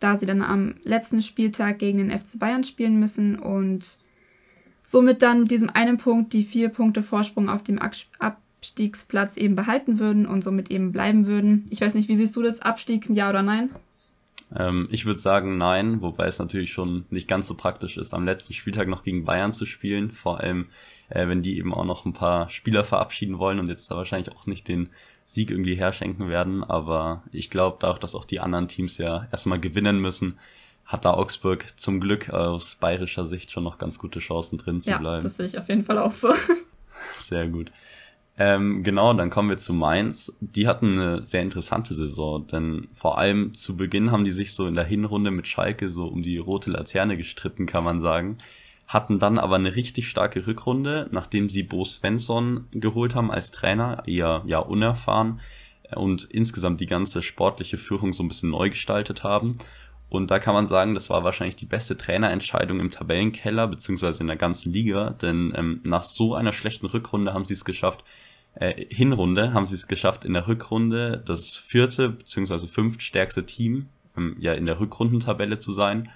da 0.00 0.16
sie 0.16 0.26
dann 0.26 0.42
am 0.42 0.74
letzten 0.82 1.22
Spieltag 1.22 1.78
gegen 1.78 1.98
den 1.98 2.10
FC 2.10 2.38
Bayern 2.38 2.64
spielen 2.64 2.98
müssen 2.98 3.38
und 3.38 3.98
somit 4.82 5.22
dann 5.22 5.40
mit 5.40 5.50
diesem 5.50 5.70
einen 5.70 5.98
Punkt 5.98 6.32
die 6.32 6.42
vier 6.42 6.70
Punkte 6.70 7.02
Vorsprung 7.02 7.48
auf 7.48 7.62
dem 7.62 7.78
Abstiegsplatz 7.78 9.36
eben 9.36 9.54
behalten 9.54 9.98
würden 9.98 10.26
und 10.26 10.42
somit 10.42 10.70
eben 10.70 10.92
bleiben 10.92 11.26
würden. 11.26 11.66
Ich 11.70 11.80
weiß 11.80 11.94
nicht, 11.94 12.08
wie 12.08 12.16
siehst 12.16 12.34
du 12.34 12.42
das? 12.42 12.60
Abstieg, 12.60 13.08
ja 13.10 13.28
oder 13.28 13.42
nein? 13.42 13.70
Ähm, 14.56 14.88
ich 14.90 15.06
würde 15.06 15.20
sagen 15.20 15.58
nein, 15.58 16.00
wobei 16.00 16.26
es 16.26 16.38
natürlich 16.38 16.72
schon 16.72 17.04
nicht 17.10 17.28
ganz 17.28 17.46
so 17.46 17.54
praktisch 17.54 17.96
ist, 17.98 18.14
am 18.14 18.24
letzten 18.24 18.54
Spieltag 18.54 18.88
noch 18.88 19.04
gegen 19.04 19.24
Bayern 19.24 19.52
zu 19.52 19.66
spielen, 19.66 20.10
vor 20.10 20.40
allem 20.40 20.66
äh, 21.08 21.28
wenn 21.28 21.42
die 21.42 21.58
eben 21.58 21.72
auch 21.72 21.84
noch 21.84 22.04
ein 22.04 22.14
paar 22.14 22.48
Spieler 22.48 22.84
verabschieden 22.84 23.38
wollen 23.38 23.60
und 23.60 23.68
jetzt 23.68 23.90
da 23.90 23.96
wahrscheinlich 23.96 24.34
auch 24.34 24.46
nicht 24.46 24.66
den 24.66 24.88
Sieg 25.32 25.50
irgendwie 25.50 25.74
herschenken 25.74 26.28
werden. 26.28 26.64
Aber 26.64 27.22
ich 27.32 27.50
glaube, 27.50 27.78
dadurch, 27.80 27.98
dass 27.98 28.14
auch 28.14 28.24
die 28.24 28.40
anderen 28.40 28.68
Teams 28.68 28.98
ja 28.98 29.26
erstmal 29.30 29.60
gewinnen 29.60 30.00
müssen, 30.00 30.38
hat 30.84 31.04
da 31.04 31.14
Augsburg 31.14 31.78
zum 31.78 32.00
Glück 32.00 32.30
aus 32.30 32.74
bayerischer 32.74 33.24
Sicht 33.24 33.50
schon 33.50 33.64
noch 33.64 33.78
ganz 33.78 33.98
gute 33.98 34.18
Chancen 34.18 34.58
drin 34.58 34.80
zu 34.80 34.90
ja, 34.90 34.98
bleiben. 34.98 35.22
Das 35.22 35.36
sehe 35.36 35.46
ich 35.46 35.56
auf 35.58 35.68
jeden 35.68 35.84
Fall 35.84 35.98
auch 35.98 36.10
so. 36.10 36.32
Sehr 37.16 37.46
gut. 37.48 37.70
Ähm, 38.36 38.82
genau, 38.82 39.12
dann 39.12 39.30
kommen 39.30 39.50
wir 39.50 39.58
zu 39.58 39.72
Mainz. 39.72 40.32
Die 40.40 40.66
hatten 40.66 40.98
eine 40.98 41.22
sehr 41.22 41.42
interessante 41.42 41.92
Saison, 41.92 42.46
denn 42.46 42.88
vor 42.94 43.18
allem 43.18 43.54
zu 43.54 43.76
Beginn 43.76 44.12
haben 44.12 44.24
die 44.24 44.32
sich 44.32 44.54
so 44.54 44.66
in 44.66 44.74
der 44.74 44.84
Hinrunde 44.84 45.30
mit 45.30 45.46
Schalke 45.46 45.90
so 45.90 46.06
um 46.06 46.22
die 46.22 46.38
rote 46.38 46.70
Laterne 46.70 47.18
gestritten, 47.18 47.66
kann 47.66 47.84
man 47.84 48.00
sagen 48.00 48.38
hatten 48.90 49.20
dann 49.20 49.38
aber 49.38 49.54
eine 49.54 49.76
richtig 49.76 50.08
starke 50.08 50.48
Rückrunde, 50.48 51.08
nachdem 51.12 51.48
sie 51.48 51.62
Bo 51.62 51.84
Svensson 51.84 52.66
geholt 52.72 53.14
haben 53.14 53.30
als 53.30 53.52
Trainer, 53.52 54.02
eher 54.06 54.42
ja 54.46 54.58
unerfahren 54.58 55.38
und 55.94 56.24
insgesamt 56.24 56.80
die 56.80 56.86
ganze 56.86 57.22
sportliche 57.22 57.78
Führung 57.78 58.12
so 58.12 58.24
ein 58.24 58.28
bisschen 58.28 58.50
neu 58.50 58.68
gestaltet 58.68 59.22
haben. 59.22 59.58
Und 60.08 60.32
da 60.32 60.40
kann 60.40 60.54
man 60.54 60.66
sagen, 60.66 60.94
das 60.94 61.08
war 61.08 61.22
wahrscheinlich 61.22 61.54
die 61.54 61.66
beste 61.66 61.96
Trainerentscheidung 61.96 62.80
im 62.80 62.90
Tabellenkeller 62.90 63.68
beziehungsweise 63.68 64.22
in 64.22 64.26
der 64.26 64.36
ganzen 64.36 64.72
Liga, 64.72 65.10
denn 65.10 65.52
ähm, 65.54 65.80
nach 65.84 66.02
so 66.02 66.34
einer 66.34 66.52
schlechten 66.52 66.86
Rückrunde 66.86 67.32
haben 67.32 67.44
sie 67.44 67.54
es 67.54 67.64
geschafft, 67.64 68.02
äh, 68.56 68.86
Hinrunde 68.92 69.54
haben 69.54 69.66
sie 69.66 69.76
es 69.76 69.86
geschafft, 69.86 70.24
in 70.24 70.32
der 70.32 70.48
Rückrunde 70.48 71.22
das 71.24 71.54
vierte 71.54 72.08
beziehungsweise 72.08 72.66
fünftstärkste 72.66 73.46
Team 73.46 73.88
ähm, 74.16 74.34
ja 74.40 74.54
in 74.54 74.66
der 74.66 74.80
Rückrundentabelle 74.80 75.58
zu 75.58 75.72
sein 75.72 76.10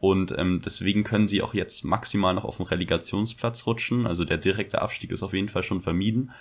und 0.00 0.34
ähm, 0.36 0.60
deswegen 0.64 1.04
können 1.04 1.28
sie 1.28 1.42
auch 1.42 1.54
jetzt 1.54 1.84
maximal 1.84 2.34
noch 2.34 2.44
auf 2.44 2.58
den 2.58 2.66
Relegationsplatz 2.66 3.66
rutschen. 3.66 4.06
Also 4.06 4.24
der 4.24 4.36
direkte 4.36 4.82
Abstieg 4.82 5.10
ist 5.10 5.22
auf 5.22 5.32
jeden 5.32 5.48
Fall 5.48 5.62
schon 5.62 5.80
vermieden. 5.80 6.32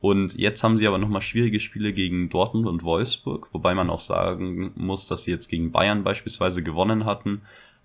Und 0.00 0.38
jetzt 0.38 0.62
haben 0.62 0.78
sie 0.78 0.86
aber 0.86 0.98
nochmal 0.98 1.20
schwierige 1.20 1.60
Spiele 1.60 1.92
gegen 1.92 2.30
Dortmund 2.30 2.66
und 2.66 2.84
Wolfsburg, 2.84 3.48
wobei 3.52 3.74
man 3.74 3.90
auch 3.90 4.00
sagen 4.00 4.72
muss, 4.76 5.06
dass 5.06 5.24
sie 5.24 5.30
jetzt 5.30 5.48
gegen 5.48 5.72
Bayern 5.72 6.04
beispielsweise 6.04 6.62
gewonnen 6.62 7.04
hatten, 7.04 7.42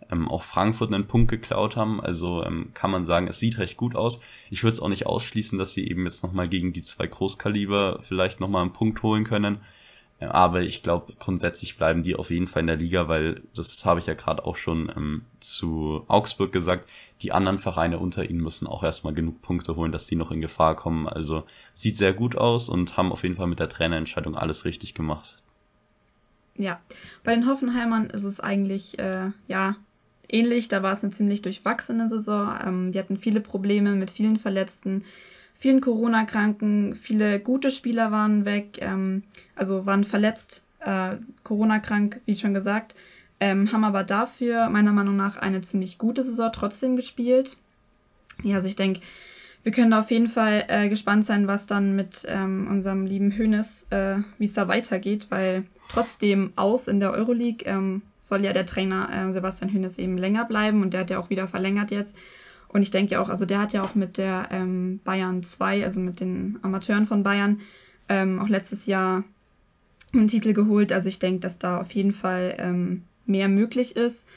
ähm, 0.09 0.29
auch 0.29 0.43
Frankfurt 0.43 0.93
einen 0.93 1.07
Punkt 1.07 1.29
geklaut 1.29 1.75
haben. 1.75 1.99
Also 1.99 2.43
ähm, 2.43 2.69
kann 2.73 2.91
man 2.91 3.05
sagen, 3.05 3.27
es 3.27 3.39
sieht 3.39 3.57
recht 3.57 3.75
gut 3.75 3.95
aus. 3.95 4.21
Ich 4.49 4.63
würde 4.63 4.75
es 4.75 4.79
auch 4.79 4.89
nicht 4.89 5.07
ausschließen, 5.07 5.59
dass 5.59 5.73
sie 5.73 5.89
eben 5.89 6.05
jetzt 6.05 6.23
nochmal 6.23 6.47
gegen 6.47 6.71
die 6.71 6.83
zwei 6.83 7.07
Großkaliber 7.07 7.99
vielleicht 8.01 8.39
nochmal 8.39 8.61
einen 8.61 8.73
Punkt 8.73 9.03
holen 9.03 9.25
können. 9.25 9.57
Aber 10.19 10.61
ich 10.61 10.81
glaube, 10.81 11.13
grundsätzlich 11.19 11.77
bleiben 11.77 12.01
die 12.01 12.15
auf 12.15 12.29
jeden 12.31 12.47
Fall 12.47 12.61
in 12.61 12.67
der 12.67 12.77
Liga, 12.77 13.09
weil 13.09 13.41
das 13.53 13.85
habe 13.85 13.99
ich 13.99 14.05
ja 14.05 14.13
gerade 14.13 14.45
auch 14.45 14.55
schon 14.55 14.91
ähm, 14.95 15.25
zu 15.41 16.05
Augsburg 16.07 16.53
gesagt. 16.53 16.89
Die 17.21 17.33
anderen 17.33 17.59
Vereine 17.59 17.99
unter 17.99 18.29
ihnen 18.29 18.41
müssen 18.41 18.65
auch 18.65 18.83
erstmal 18.83 19.13
genug 19.13 19.41
Punkte 19.41 19.75
holen, 19.75 19.91
dass 19.91 20.07
die 20.07 20.15
noch 20.15 20.31
in 20.31 20.39
Gefahr 20.39 20.75
kommen. 20.75 21.07
Also 21.07 21.43
sieht 21.73 21.97
sehr 21.97 22.13
gut 22.13 22.37
aus 22.37 22.69
und 22.69 22.95
haben 22.95 23.11
auf 23.11 23.23
jeden 23.23 23.35
Fall 23.35 23.47
mit 23.47 23.59
der 23.59 23.69
Trainerentscheidung 23.69 24.35
alles 24.35 24.63
richtig 24.63 24.93
gemacht. 24.93 25.37
Ja, 26.57 26.79
bei 27.25 27.35
den 27.35 27.47
Hoffenheimern 27.47 28.09
ist 28.09 28.23
es 28.23 28.39
eigentlich 28.39 28.97
äh, 28.97 29.31
ja 29.47 29.75
ähnlich. 30.29 30.69
Da 30.69 30.81
war 30.81 30.93
es 30.93 31.03
eine 31.03 31.11
ziemlich 31.11 31.41
durchwachsene 31.41 32.09
Saison. 32.09 32.57
Ähm, 32.65 32.91
die 32.93 32.99
hatten 32.99 33.17
viele 33.17 33.41
Probleme 33.41 33.95
mit 33.95 34.11
vielen 34.11 34.37
Verletzten 34.37 35.03
vielen 35.57 35.81
Corona-Kranken. 35.81 36.95
Viele 36.95 37.39
gute 37.39 37.71
Spieler 37.71 38.11
waren 38.11 38.45
weg, 38.45 38.79
ähm, 38.81 39.23
also 39.55 39.85
waren 39.85 40.03
verletzt, 40.03 40.65
äh, 40.79 41.15
Corona-krank, 41.43 42.21
wie 42.25 42.35
schon 42.35 42.53
gesagt, 42.53 42.95
ähm, 43.39 43.71
haben 43.71 43.83
aber 43.83 44.03
dafür 44.03 44.69
meiner 44.69 44.91
Meinung 44.93 45.17
nach 45.17 45.37
eine 45.37 45.61
ziemlich 45.61 45.97
gute 45.97 46.23
Saison 46.23 46.51
trotzdem 46.53 46.95
gespielt. 46.95 47.57
Ja, 48.43 48.55
also 48.55 48.67
ich 48.67 48.75
denke, 48.75 49.01
wir 49.63 49.71
können 49.71 49.93
auf 49.93 50.11
jeden 50.11 50.27
Fall 50.27 50.65
äh, 50.67 50.89
gespannt 50.89 51.25
sein, 51.25 51.47
was 51.47 51.65
dann 51.65 51.95
mit 51.95 52.23
ähm, 52.27 52.67
unserem 52.69 53.05
lieben 53.05 53.35
Hönes, 53.35 53.87
äh, 53.89 54.17
wie 54.37 54.45
es 54.45 54.53
da 54.53 54.67
weitergeht, 54.67 55.27
weil 55.29 55.65
trotzdem 55.89 56.53
aus 56.55 56.87
in 56.87 56.99
der 56.99 57.11
Euroleague 57.11 57.65
ähm, 57.65 58.03
soll 58.21 58.43
ja 58.43 58.53
der 58.53 58.67
Trainer 58.67 59.09
äh, 59.11 59.33
Sebastian 59.33 59.73
Hönes 59.73 59.97
eben 59.97 60.17
länger 60.17 60.45
bleiben 60.45 60.81
und 60.83 60.93
der 60.93 61.01
hat 61.01 61.09
ja 61.09 61.19
auch 61.19 61.31
wieder 61.31 61.47
verlängert 61.47 61.89
jetzt. 61.89 62.15
Und 62.67 62.81
ich 62.81 62.91
denke 62.91 63.13
ja 63.13 63.21
auch, 63.21 63.29
also 63.29 63.45
der 63.45 63.59
hat 63.59 63.73
ja 63.73 63.83
auch 63.83 63.95
mit 63.95 64.17
der 64.17 64.49
ähm, 64.51 64.99
Bayern 65.03 65.43
2, 65.43 65.83
also 65.83 66.01
mit 66.01 66.19
den 66.19 66.59
Amateuren 66.61 67.05
von 67.05 67.23
Bayern, 67.23 67.61
ähm, 68.09 68.39
auch 68.39 68.49
letztes 68.49 68.85
Jahr 68.85 69.23
einen 70.13 70.27
Titel 70.27 70.53
geholt. 70.53 70.91
Also 70.91 71.07
ich 71.07 71.19
denke, 71.19 71.39
dass 71.39 71.59
da 71.59 71.79
auf 71.79 71.91
jeden 71.91 72.11
Fall 72.11 72.55
ähm, 72.57 73.03
mehr 73.25 73.47
möglich 73.47 73.95
ist. 73.95 74.27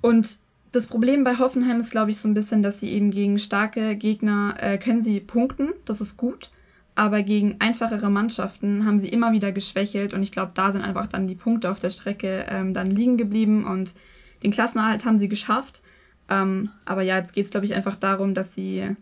Und 0.00 0.38
das 0.72 0.86
Problem 0.86 1.24
bei 1.24 1.36
Hoffenheim 1.38 1.80
ist, 1.80 1.90
glaube 1.90 2.10
ich, 2.10 2.18
so 2.18 2.28
ein 2.28 2.34
bisschen, 2.34 2.62
dass 2.62 2.80
sie 2.80 2.90
eben 2.90 3.10
gegen 3.10 3.38
starke 3.38 3.96
Gegner 3.96 4.54
äh, 4.58 4.78
können 4.78 5.02
sie 5.02 5.20
punkten, 5.20 5.72
das 5.84 6.00
ist 6.00 6.16
gut, 6.16 6.50
aber 6.94 7.22
gegen 7.22 7.56
einfachere 7.58 8.10
Mannschaften 8.10 8.84
haben 8.86 8.98
sie 8.98 9.08
immer 9.08 9.32
wieder 9.32 9.52
geschwächelt 9.52 10.14
und 10.14 10.22
ich 10.22 10.32
glaube, 10.32 10.52
da 10.54 10.70
sind 10.70 10.82
einfach 10.82 11.06
dann 11.06 11.26
die 11.26 11.34
Punkte 11.34 11.70
auf 11.70 11.80
der 11.80 11.90
Strecke 11.90 12.46
ähm, 12.48 12.72
dann 12.72 12.90
liegen 12.90 13.16
geblieben 13.16 13.64
und 13.64 13.94
den 14.42 14.52
Klassenerhalt 14.52 15.04
haben 15.04 15.18
sie 15.18 15.28
geschafft. 15.28 15.82
Ähm, 16.30 16.70
aber 16.84 17.02
ja, 17.02 17.18
jetzt 17.18 17.34
geht 17.34 17.44
es, 17.44 17.50
glaube 17.50 17.66
ich, 17.66 17.74
einfach 17.74 17.96
darum, 17.96 18.34
dass 18.34 18.54
sie 18.54 18.96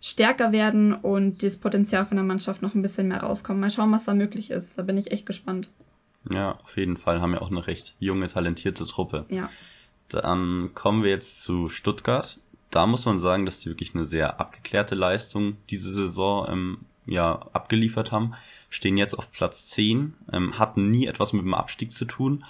stärker 0.00 0.52
werden 0.52 0.94
und 0.94 1.42
das 1.42 1.56
Potenzial 1.56 2.06
von 2.06 2.16
der 2.16 2.24
Mannschaft 2.24 2.62
noch 2.62 2.74
ein 2.74 2.82
bisschen 2.82 3.08
mehr 3.08 3.22
rauskommt. 3.22 3.60
Mal 3.60 3.70
schauen, 3.70 3.92
was 3.92 4.04
da 4.04 4.14
möglich 4.14 4.50
ist. 4.50 4.78
Da 4.78 4.82
bin 4.82 4.98
ich 4.98 5.12
echt 5.12 5.26
gespannt. 5.26 5.68
Ja, 6.30 6.58
auf 6.62 6.76
jeden 6.76 6.96
Fall 6.96 7.20
haben 7.20 7.32
wir 7.32 7.42
auch 7.42 7.50
eine 7.50 7.66
recht 7.66 7.94
junge, 7.98 8.26
talentierte 8.26 8.86
Truppe. 8.86 9.26
Ja. 9.28 9.50
Dann 10.08 10.70
kommen 10.74 11.02
wir 11.02 11.10
jetzt 11.10 11.42
zu 11.42 11.68
Stuttgart. 11.68 12.38
Da 12.70 12.86
muss 12.86 13.06
man 13.06 13.18
sagen, 13.18 13.46
dass 13.46 13.60
die 13.60 13.68
wirklich 13.68 13.94
eine 13.94 14.04
sehr 14.04 14.40
abgeklärte 14.40 14.94
Leistung 14.94 15.56
diese 15.70 15.92
Saison 15.92 16.46
ähm, 16.50 16.78
ja, 17.06 17.40
abgeliefert 17.52 18.10
haben. 18.10 18.32
Stehen 18.70 18.96
jetzt 18.96 19.16
auf 19.16 19.30
Platz 19.30 19.68
10, 19.68 20.14
ähm, 20.32 20.58
hatten 20.58 20.90
nie 20.90 21.06
etwas 21.06 21.32
mit 21.34 21.42
dem 21.42 21.54
Abstieg 21.54 21.92
zu 21.92 22.06
tun 22.06 22.44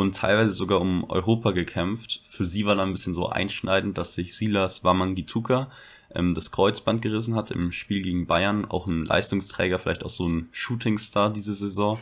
und 0.00 0.16
teilweise 0.16 0.52
sogar 0.52 0.80
um 0.80 1.04
Europa 1.08 1.52
gekämpft. 1.52 2.22
Für 2.28 2.44
sie 2.44 2.66
war 2.66 2.74
dann 2.74 2.88
ein 2.88 2.92
bisschen 2.92 3.14
so 3.14 3.28
einschneidend, 3.28 3.98
dass 3.98 4.14
sich 4.14 4.36
Silas 4.36 4.84
Wamangituka 4.84 5.70
ähm, 6.14 6.34
das 6.34 6.50
Kreuzband 6.50 7.02
gerissen 7.02 7.34
hat 7.34 7.50
im 7.50 7.72
Spiel 7.72 8.02
gegen 8.02 8.26
Bayern. 8.26 8.64
Auch 8.64 8.86
ein 8.86 9.04
Leistungsträger, 9.04 9.78
vielleicht 9.78 10.04
auch 10.04 10.10
so 10.10 10.28
ein 10.28 10.48
Shootingstar 10.52 11.32
diese 11.32 11.54
Saison. 11.54 11.98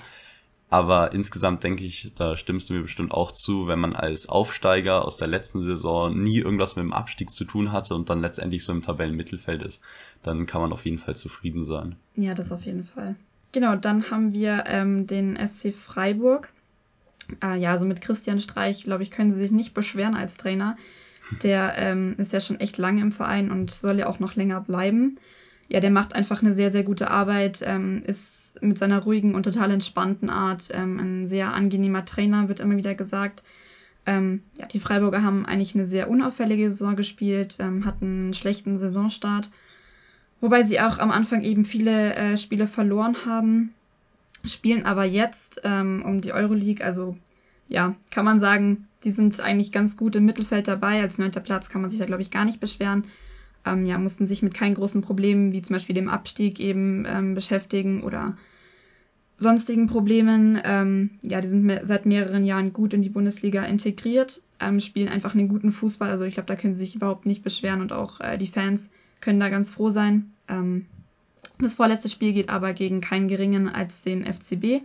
Aber 0.71 1.13
insgesamt 1.13 1.63
denke 1.63 1.85
ich, 1.85 2.11
da 2.17 2.37
stimmst 2.37 2.69
du 2.69 2.75
mir 2.75 2.83
bestimmt 2.83 3.13
auch 3.13 3.31
zu, 3.31 3.69
wenn 3.69 3.79
man 3.79 3.95
als 3.95 4.29
Aufsteiger 4.29 5.05
aus 5.05 5.17
der 5.19 5.29
letzten 5.29 5.63
Saison 5.63 6.21
nie 6.21 6.39
irgendwas 6.39 6.75
mit 6.75 6.85
dem 6.85 6.93
Abstieg 6.93 7.31
zu 7.31 7.45
tun 7.45 7.71
hatte 7.71 7.95
und 7.95 8.11
dann 8.11 8.21
letztendlich 8.21 8.65
so 8.65 8.73
im 8.73 8.83
Tabellenmittelfeld 8.83 9.63
ist, 9.63 9.81
dann 10.23 10.47
kann 10.47 10.61
man 10.61 10.73
auf 10.73 10.85
jeden 10.85 10.99
Fall 10.99 11.15
zufrieden 11.15 11.65
sein. 11.65 11.97
Ja, 12.17 12.35
das 12.35 12.51
auf 12.51 12.65
jeden 12.65 12.85
Fall. 12.85 13.15
Genau, 13.53 13.77
dann 13.77 14.11
haben 14.11 14.33
wir 14.33 14.65
ähm, 14.67 15.07
den 15.07 15.37
SC 15.37 15.73
Freiburg. 15.73 16.53
Äh, 17.43 17.59
ja, 17.59 17.71
also 17.73 17.87
mit 17.87 18.00
Christian 18.00 18.40
Streich, 18.40 18.85
glaube 18.85 19.02
ich, 19.02 19.11
können 19.11 19.31
sie 19.31 19.38
sich 19.38 19.50
nicht 19.50 19.75
beschweren 19.75 20.14
als 20.14 20.37
Trainer. 20.37 20.76
Der 21.43 21.75
ähm, 21.76 22.14
ist 22.19 22.33
ja 22.33 22.40
schon 22.40 22.61
echt 22.61 22.76
lange 22.78 23.00
im 23.00 23.12
Verein 23.12 23.50
und 23.50 23.71
soll 23.71 23.99
ja 23.99 24.07
auch 24.07 24.19
noch 24.19 24.35
länger 24.35 24.61
bleiben. 24.61 25.19
Ja, 25.69 25.81
der 25.81 25.90
macht 25.90 26.14
einfach 26.14 26.43
eine 26.43 26.52
sehr, 26.52 26.71
sehr 26.71 26.83
gute 26.83 27.11
Arbeit, 27.11 27.62
ähm, 27.64 28.02
ist 28.07 28.62
mit 28.62 28.78
seiner 28.78 29.02
ruhigen 29.02 29.35
und 29.35 29.45
total 29.45 29.71
entspannten 29.71 30.28
Art 30.28 30.69
ähm, 30.73 30.99
ein 30.99 31.26
sehr 31.26 31.52
angenehmer 31.54 32.04
Trainer, 32.04 32.49
wird 32.49 32.61
immer 32.61 32.76
wieder 32.76 32.95
gesagt. 32.95 33.43
Ähm, 34.07 34.43
ja, 34.59 34.66
die 34.66 34.81
Freiburger 34.81 35.23
haben 35.23 35.47
eigentlich 35.47 35.75
eine 35.75 35.87
sehr 35.87 36.11
unauffällige 36.11 36.69
Saison 36.69 36.95
gespielt, 36.97 37.57
ähm, 37.59 37.87
hatten 37.87 38.25
einen 38.25 38.35
schlechten 38.35 38.76
Saisonstart, 38.76 39.50
wobei 40.43 40.62
sie 40.62 40.81
auch 40.81 40.99
am 40.99 41.11
Anfang 41.11 41.43
eben 41.43 41.64
viele 41.64 42.14
äh, 42.14 42.37
Spiele 42.37 42.66
verloren 42.66 43.16
haben, 43.25 43.73
spielen 44.45 44.85
aber 44.85 45.05
jetzt 45.05 45.61
ähm, 45.65 46.03
um 46.05 46.21
die 46.21 46.33
Euroleague, 46.33 46.85
also 46.85 47.17
ja, 47.69 47.95
kann 48.11 48.25
man 48.25 48.39
sagen, 48.39 48.89
die 49.05 49.11
sind 49.11 49.41
eigentlich 49.41 49.73
ganz 49.73 49.97
gut 49.97 50.17
im 50.17 50.25
Mittelfeld 50.25 50.69
dabei. 50.69 51.01
Als 51.01 51.19
neunter 51.19 51.41
Platz 51.41 51.69
kann 51.69 51.81
man 51.81 51.91
sich 51.91 51.99
da, 51.99 52.07
glaube 52.07 52.23
ich, 52.23 52.31
gar 52.31 52.45
nicht 52.45 52.61
beschweren 52.61 53.05
ähm, 53.65 53.87
ja, 53.87 53.99
mussten 53.99 54.27
sich 54.27 54.43
mit 54.43 54.55
keinen 54.55 54.75
großen 54.75 55.03
Problemen 55.03 55.53
wie 55.53 55.63
zum 55.63 55.75
Beispiel 55.75 55.95
dem 55.95 56.09
Abstieg 56.09 56.61
eben 56.61 57.05
ähm, 57.07 57.35
beschäftigen 57.35 58.03
oder 58.03 58.37
sonstigen 59.39 59.87
Problemen. 59.87 60.61
Ähm, 60.65 61.11
ja, 61.23 61.41
die 61.41 61.49
sind 61.49 61.71
seit 61.83 62.07
mehreren 62.07 62.45
Jahren 62.45 62.73
gut 62.73 62.95
in 62.95 63.03
die 63.03 63.09
Bundesliga 63.09 63.65
integriert, 63.65 64.43
ähm, 64.61 64.81
spielen 64.81 65.09
einfach 65.09 65.35
einen 65.35 65.49
guten 65.49 65.73
Fußball. 65.73 66.11
Also 66.11 66.25
ich 66.25 66.35
glaube, 66.35 66.47
da 66.47 66.57
können 66.57 66.75
sie 66.75 66.85
sich 66.85 66.95
überhaupt 66.95 67.27
nicht 67.27 67.43
beschweren 67.43 67.81
und 67.81 67.93
auch 67.93 68.21
äh, 68.21 68.37
die 68.37 68.47
Fans 68.47 68.91
können 69.21 69.41
da 69.41 69.49
ganz 69.49 69.71
froh 69.71 69.91
sein. 69.91 70.33
Das 71.58 71.76
vorletzte 71.76 72.08
Spiel 72.08 72.32
geht 72.32 72.49
aber 72.49 72.73
gegen 72.73 73.00
keinen 73.00 73.28
geringen 73.28 73.68
als 73.68 74.02
den 74.02 74.25
FCB. 74.25 74.84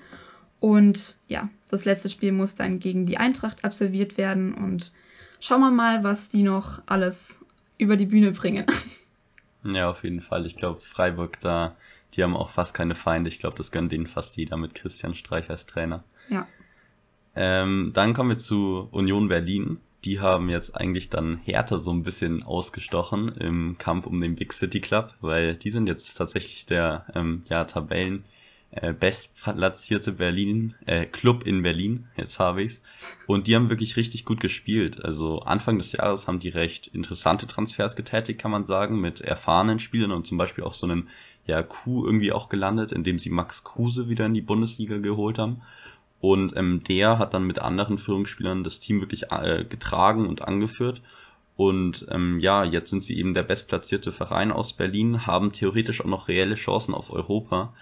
Und 0.60 1.18
ja, 1.28 1.50
das 1.70 1.86
letzte 1.86 2.10
Spiel 2.10 2.32
muss 2.32 2.56
dann 2.56 2.80
gegen 2.80 3.06
die 3.06 3.18
Eintracht 3.18 3.64
absolviert 3.64 4.18
werden 4.18 4.54
und 4.54 4.92
schauen 5.40 5.62
wir 5.62 5.72
mal, 5.72 6.04
was 6.04 6.30
die 6.30 6.44
noch 6.44 6.82
alles 6.86 7.44
über 7.78 7.96
die 7.96 8.06
Bühne 8.06 8.32
bringen. 8.32 8.66
Ja, 9.62 9.90
auf 9.90 10.06
jeden 10.06 10.22
Fall. 10.22 10.46
Ich 10.46 10.56
glaube, 10.56 10.80
Freiburg 10.80 11.38
da, 11.42 11.76
die 12.14 12.24
haben 12.24 12.38
auch 12.38 12.50
fast 12.50 12.74
keine 12.74 12.96
Feinde. 12.96 13.30
Ich 13.30 13.40
glaube, 13.40 13.58
das 13.58 13.72
gönnt 13.72 13.92
denen 13.92 14.08
fast 14.08 14.38
jeder 14.38 14.56
mit 14.56 14.74
Christian 14.74 15.14
Streich 15.16 15.50
als 15.50 15.66
Trainer. 15.66 16.06
Ja. 16.30 16.48
Ähm, 17.36 17.92
dann 17.94 18.14
kommen 18.14 18.30
wir 18.30 18.38
zu 18.38 18.88
Union 18.92 19.28
Berlin. 19.28 19.82
Die 20.06 20.20
haben 20.20 20.50
jetzt 20.50 20.76
eigentlich 20.78 21.10
dann 21.10 21.38
Härte 21.44 21.78
so 21.78 21.92
ein 21.92 22.04
bisschen 22.04 22.44
ausgestochen 22.44 23.30
im 23.30 23.78
Kampf 23.78 24.06
um 24.06 24.22
den 24.22 24.36
Big 24.36 24.54
City 24.54 24.80
Club, 24.80 25.14
weil 25.20 25.56
die 25.56 25.72
sind 25.72 25.88
jetzt 25.88 26.14
tatsächlich 26.14 26.66
der 26.66 27.06
ähm, 27.16 27.44
ja, 27.50 27.66
Tabellen 27.66 28.24
äh, 28.72 28.94
bestplatzierte 28.94 30.12
Berlin, 30.14 30.76
äh, 30.86 31.06
Club 31.06 31.46
in 31.46 31.64
Berlin, 31.64 32.08
jetzt 32.16 32.40
habe 32.40 32.64
ich's. 32.64 32.82
Und 33.28 33.48
die 33.48 33.56
haben 33.56 33.70
wirklich 33.70 33.98
richtig 33.98 34.26
gut 34.26 34.40
gespielt. 34.40 35.04
Also 35.04 35.40
Anfang 35.40 35.80
des 35.80 35.92
Jahres 35.92 36.28
haben 36.28 36.40
die 36.40 36.50
recht 36.50 36.88
interessante 36.88 37.48
Transfers 37.48 37.96
getätigt, 37.96 38.40
kann 38.40 38.52
man 38.52 38.66
sagen, 38.66 39.02
mit 39.02 39.22
erfahrenen 39.22 39.80
Spielern 39.80 40.12
und 40.12 40.28
zum 40.28 40.38
Beispiel 40.38 40.64
auch 40.64 40.74
so 40.74 40.86
einen 40.86 41.10
ja, 41.46 41.64
Coup 41.64 42.06
irgendwie 42.06 42.32
auch 42.32 42.48
gelandet, 42.48 42.92
indem 42.92 43.18
sie 43.18 43.32
Max 43.32 43.64
Kruse 43.64 44.08
wieder 44.08 44.28
in 44.28 44.36
die 44.36 44.42
Bundesliga 44.42 44.98
geholt 44.98 45.40
haben. 45.40 45.62
Und 46.22 46.56
ähm, 46.58 46.84
der 46.84 47.18
hat 47.18 47.34
dann 47.34 47.46
mit 47.46 47.60
anderen 47.60 47.98
Führungsspielern 47.98 48.64
das 48.64 48.80
Team 48.80 49.00
wirklich 49.00 49.32
äh, 49.32 49.64
getragen 49.64 50.28
und 50.28 50.42
angeführt. 50.42 51.02
Und 51.56 52.06
ähm, 52.10 52.40
ja, 52.40 52.64
jetzt 52.64 52.90
sind 52.90 53.04
sie 53.04 53.18
eben 53.18 53.34
der 53.34 53.44
bestplatzierte 53.44 54.12
Verein 54.12 54.52
aus 54.52 54.74
Berlin, 54.74 55.26
haben 55.28 55.52
theoretisch 55.52 56.02
auch 56.02 56.06
noch 56.06 56.28
reelle 56.28 56.56
Chancen 56.56 56.94
auf 56.94 57.12
Europa 57.12 57.74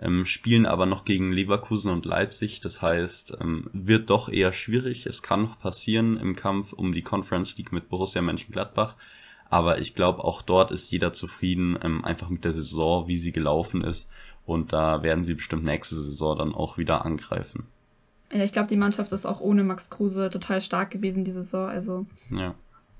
ähm, 0.00 0.26
spielen 0.26 0.66
aber 0.66 0.86
noch 0.86 1.04
gegen 1.04 1.32
Leverkusen 1.32 1.90
und 1.90 2.04
Leipzig. 2.04 2.60
Das 2.60 2.82
heißt, 2.82 3.38
ähm, 3.40 3.68
wird 3.72 4.10
doch 4.10 4.28
eher 4.28 4.52
schwierig. 4.52 5.06
Es 5.06 5.22
kann 5.22 5.42
noch 5.42 5.58
passieren 5.58 6.16
im 6.16 6.36
Kampf 6.36 6.72
um 6.72 6.92
die 6.92 7.02
Conference 7.02 7.56
League 7.56 7.72
mit 7.72 7.88
Borussia 7.88 8.22
Mönchengladbach. 8.22 8.94
Aber 9.50 9.78
ich 9.78 9.94
glaube, 9.94 10.24
auch 10.24 10.42
dort 10.42 10.70
ist 10.70 10.90
jeder 10.90 11.12
zufrieden, 11.12 11.78
ähm, 11.82 12.04
einfach 12.04 12.28
mit 12.28 12.44
der 12.44 12.52
Saison, 12.52 13.08
wie 13.08 13.16
sie 13.16 13.32
gelaufen 13.32 13.82
ist. 13.82 14.10
Und 14.46 14.72
da 14.72 15.02
werden 15.02 15.24
sie 15.24 15.34
bestimmt 15.34 15.64
nächste 15.64 15.96
Saison 15.96 16.38
dann 16.38 16.54
auch 16.54 16.78
wieder 16.78 17.04
angreifen. 17.04 17.66
Ja, 18.32 18.44
ich 18.44 18.52
glaube, 18.52 18.68
die 18.68 18.76
Mannschaft 18.76 19.12
ist 19.12 19.26
auch 19.26 19.40
ohne 19.40 19.64
Max 19.64 19.90
Kruse 19.90 20.30
total 20.30 20.60
stark 20.60 20.90
gewesen 20.90 21.24
diese 21.24 21.42
Saison. 21.42 21.68
Also 21.68 22.06
ja. 22.30 22.54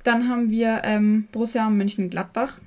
Dann 0.04 0.28
haben 0.28 0.50
wir 0.50 0.82
ähm, 0.84 1.28
Borussia 1.32 1.68
Mönchengladbach. 1.68 2.58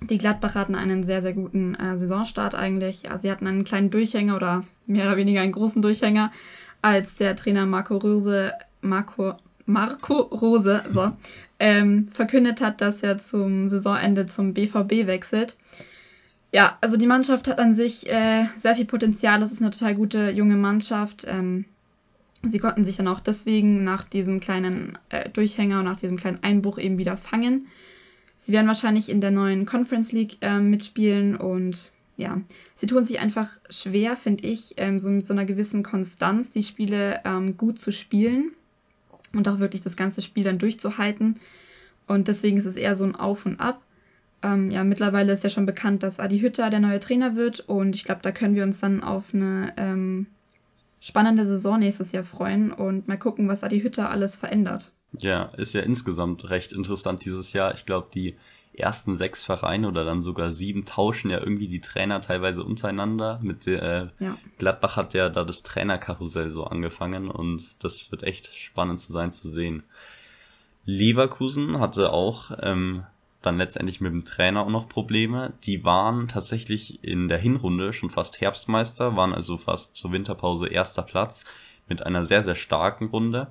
Die 0.00 0.18
Gladbach 0.18 0.54
hatten 0.54 0.74
einen 0.74 1.02
sehr, 1.02 1.22
sehr 1.22 1.32
guten 1.32 1.74
äh, 1.74 1.96
Saisonstart 1.96 2.54
eigentlich. 2.54 3.04
Ja, 3.04 3.18
sie 3.18 3.30
hatten 3.30 3.46
einen 3.46 3.64
kleinen 3.64 3.90
Durchhänger 3.90 4.36
oder 4.36 4.64
mehr 4.86 5.06
oder 5.06 5.16
weniger 5.16 5.40
einen 5.40 5.52
großen 5.52 5.82
Durchhänger, 5.82 6.30
als 6.82 7.16
der 7.16 7.34
Trainer 7.36 7.66
Marco 7.66 7.96
Rose, 7.96 8.52
Marco, 8.80 9.34
Marco 9.66 10.20
Rose 10.20 10.82
so, 10.90 11.12
ähm, 11.58 12.08
verkündet 12.08 12.60
hat, 12.60 12.80
dass 12.80 13.02
er 13.02 13.18
zum 13.18 13.66
Saisonende 13.66 14.26
zum 14.26 14.54
BVB 14.54 15.06
wechselt. 15.06 15.56
Ja, 16.52 16.78
also 16.80 16.96
die 16.96 17.06
Mannschaft 17.06 17.48
hat 17.48 17.58
an 17.58 17.74
sich 17.74 18.08
äh, 18.08 18.44
sehr 18.56 18.76
viel 18.76 18.86
Potenzial. 18.86 19.40
Das 19.40 19.52
ist 19.52 19.60
eine 19.60 19.70
total 19.70 19.94
gute 19.94 20.30
junge 20.30 20.56
Mannschaft. 20.56 21.26
Ähm, 21.28 21.64
sie 22.42 22.58
konnten 22.58 22.84
sich 22.84 22.96
dann 22.96 23.08
auch 23.08 23.20
deswegen 23.20 23.84
nach 23.84 24.04
diesem 24.04 24.40
kleinen 24.40 24.98
äh, 25.08 25.28
Durchhänger 25.28 25.80
und 25.80 25.84
nach 25.84 26.00
diesem 26.00 26.16
kleinen 26.16 26.42
Einbruch 26.42 26.78
eben 26.78 26.98
wieder 26.98 27.16
fangen. 27.16 27.68
Sie 28.36 28.52
werden 28.52 28.68
wahrscheinlich 28.68 29.08
in 29.08 29.20
der 29.20 29.32
neuen 29.32 29.66
Conference 29.66 30.12
League 30.12 30.38
äh, 30.40 30.60
mitspielen 30.60 31.36
und 31.36 31.90
ja, 32.16 32.40
sie 32.74 32.86
tun 32.86 33.04
sich 33.04 33.20
einfach 33.20 33.48
schwer, 33.70 34.16
finde 34.16 34.46
ich, 34.46 34.74
ähm, 34.76 34.98
so 34.98 35.08
mit 35.10 35.26
so 35.26 35.32
einer 35.32 35.44
gewissen 35.44 35.82
Konstanz 35.82 36.50
die 36.50 36.62
Spiele 36.62 37.20
ähm, 37.24 37.56
gut 37.56 37.78
zu 37.78 37.92
spielen 37.92 38.52
und 39.32 39.48
auch 39.48 39.60
wirklich 39.60 39.82
das 39.82 39.96
ganze 39.96 40.20
Spiel 40.22 40.44
dann 40.44 40.58
durchzuhalten. 40.58 41.38
Und 42.06 42.28
deswegen 42.28 42.56
ist 42.56 42.66
es 42.66 42.76
eher 42.76 42.96
so 42.96 43.04
ein 43.04 43.14
Auf 43.14 43.46
und 43.46 43.60
Ab. 43.60 43.82
Ähm, 44.42 44.70
ja, 44.70 44.82
mittlerweile 44.84 45.32
ist 45.32 45.44
ja 45.44 45.50
schon 45.50 45.66
bekannt, 45.66 46.02
dass 46.02 46.20
Adi 46.20 46.40
Hütter 46.40 46.70
der 46.70 46.80
neue 46.80 47.00
Trainer 47.00 47.36
wird 47.36 47.60
und 47.60 47.96
ich 47.96 48.04
glaube, 48.04 48.22
da 48.22 48.32
können 48.32 48.54
wir 48.54 48.62
uns 48.62 48.80
dann 48.80 49.02
auf 49.02 49.34
eine 49.34 49.72
ähm, 49.76 50.26
spannende 51.00 51.46
Saison 51.46 51.78
nächstes 51.78 52.12
Jahr 52.12 52.24
freuen 52.24 52.72
und 52.72 53.08
mal 53.08 53.18
gucken, 53.18 53.48
was 53.48 53.64
Adi 53.64 53.80
Hütter 53.80 54.10
alles 54.10 54.36
verändert. 54.36 54.92
Ja, 55.20 55.44
ist 55.56 55.74
ja 55.74 55.80
insgesamt 55.80 56.50
recht 56.50 56.72
interessant 56.72 57.24
dieses 57.24 57.52
Jahr. 57.52 57.74
Ich 57.74 57.86
glaube, 57.86 58.08
die 58.12 58.36
ersten 58.74 59.16
sechs 59.16 59.42
Vereine 59.42 59.88
oder 59.88 60.04
dann 60.04 60.22
sogar 60.22 60.52
sieben 60.52 60.84
tauschen 60.84 61.30
ja 61.30 61.38
irgendwie 61.38 61.68
die 61.68 61.80
Trainer 61.80 62.20
teilweise 62.20 62.62
untereinander. 62.62 63.40
Mit 63.42 63.66
der, 63.66 63.82
äh, 63.82 64.24
ja. 64.24 64.38
Gladbach 64.58 64.96
hat 64.96 65.14
ja 65.14 65.28
da 65.28 65.44
das 65.44 65.62
Trainerkarussell 65.62 66.50
so 66.50 66.64
angefangen 66.64 67.30
und 67.30 67.62
das 67.80 68.10
wird 68.10 68.22
echt 68.22 68.54
spannend 68.54 69.00
zu 69.00 69.12
sein 69.12 69.32
zu 69.32 69.48
sehen. 69.50 69.82
Leverkusen 70.84 71.80
hatte 71.80 72.12
auch 72.12 72.50
ähm, 72.62 73.04
dann 73.42 73.58
letztendlich 73.58 74.00
mit 74.00 74.12
dem 74.12 74.24
Trainer 74.24 74.62
auch 74.62 74.68
noch 74.68 74.88
Probleme. 74.88 75.52
Die 75.64 75.84
waren 75.84 76.28
tatsächlich 76.28 77.02
in 77.04 77.28
der 77.28 77.38
Hinrunde 77.38 77.92
schon 77.92 78.10
fast 78.10 78.40
Herbstmeister, 78.40 79.16
waren 79.16 79.32
also 79.32 79.56
fast 79.56 79.96
zur 79.96 80.12
Winterpause 80.12 80.68
erster 80.68 81.02
Platz 81.02 81.44
mit 81.88 82.04
einer 82.04 82.24
sehr, 82.24 82.42
sehr 82.42 82.56
starken 82.56 83.06
Runde. 83.06 83.48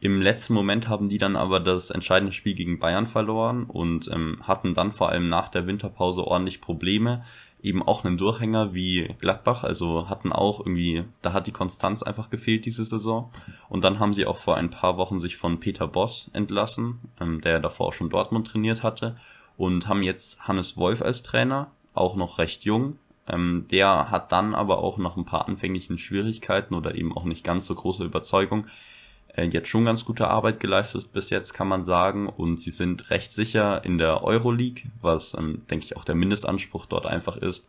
Im 0.00 0.22
letzten 0.22 0.54
Moment 0.54 0.88
haben 0.88 1.10
die 1.10 1.18
dann 1.18 1.36
aber 1.36 1.60
das 1.60 1.90
entscheidende 1.90 2.32
Spiel 2.32 2.54
gegen 2.54 2.78
Bayern 2.78 3.06
verloren 3.06 3.64
und 3.64 4.10
ähm, 4.10 4.38
hatten 4.42 4.72
dann 4.72 4.92
vor 4.92 5.10
allem 5.10 5.28
nach 5.28 5.50
der 5.50 5.66
Winterpause 5.66 6.26
ordentlich 6.26 6.62
Probleme. 6.62 7.24
Eben 7.62 7.82
auch 7.82 8.04
einen 8.04 8.18
Durchhänger 8.18 8.74
wie 8.74 9.14
Gladbach, 9.20 9.64
also 9.64 10.08
hatten 10.08 10.32
auch 10.32 10.60
irgendwie, 10.60 11.04
da 11.22 11.32
hat 11.32 11.46
die 11.46 11.52
Konstanz 11.52 12.02
einfach 12.02 12.30
gefehlt 12.30 12.64
diese 12.64 12.84
Saison. 12.84 13.30
Und 13.68 13.84
dann 13.84 13.98
haben 13.98 14.14
sie 14.14 14.26
auch 14.26 14.38
vor 14.38 14.56
ein 14.56 14.70
paar 14.70 14.96
Wochen 14.96 15.18
sich 15.18 15.36
von 15.36 15.60
Peter 15.60 15.86
Boss 15.86 16.30
entlassen, 16.32 17.00
ähm, 17.20 17.40
der 17.40 17.60
davor 17.60 17.88
auch 17.88 17.92
schon 17.92 18.10
Dortmund 18.10 18.46
trainiert 18.46 18.82
hatte, 18.82 19.16
und 19.56 19.88
haben 19.88 20.02
jetzt 20.02 20.40
Hannes 20.48 20.76
Wolf 20.76 21.02
als 21.02 21.22
Trainer, 21.22 21.70
auch 21.92 22.16
noch 22.16 22.38
recht 22.38 22.64
jung. 22.64 22.98
Ähm, 23.28 23.66
der 23.70 24.10
hat 24.10 24.32
dann 24.32 24.54
aber 24.54 24.78
auch 24.78 24.96
nach 24.96 25.16
ein 25.16 25.26
paar 25.26 25.46
anfänglichen 25.48 25.98
Schwierigkeiten 25.98 26.74
oder 26.74 26.94
eben 26.94 27.14
auch 27.16 27.24
nicht 27.24 27.44
ganz 27.44 27.66
so 27.66 27.74
große 27.74 28.04
Überzeugung 28.04 28.66
jetzt 29.36 29.68
schon 29.68 29.84
ganz 29.84 30.04
gute 30.04 30.28
Arbeit 30.28 30.60
geleistet 30.60 31.12
bis 31.12 31.30
jetzt, 31.30 31.54
kann 31.54 31.68
man 31.68 31.84
sagen. 31.84 32.28
Und 32.28 32.60
sie 32.60 32.70
sind 32.70 33.10
recht 33.10 33.32
sicher 33.32 33.84
in 33.84 33.98
der 33.98 34.24
Euroleague, 34.24 34.82
was, 35.00 35.34
ähm, 35.34 35.62
denke 35.70 35.84
ich, 35.84 35.96
auch 35.96 36.04
der 36.04 36.14
Mindestanspruch 36.14 36.86
dort 36.86 37.06
einfach 37.06 37.36
ist. 37.36 37.68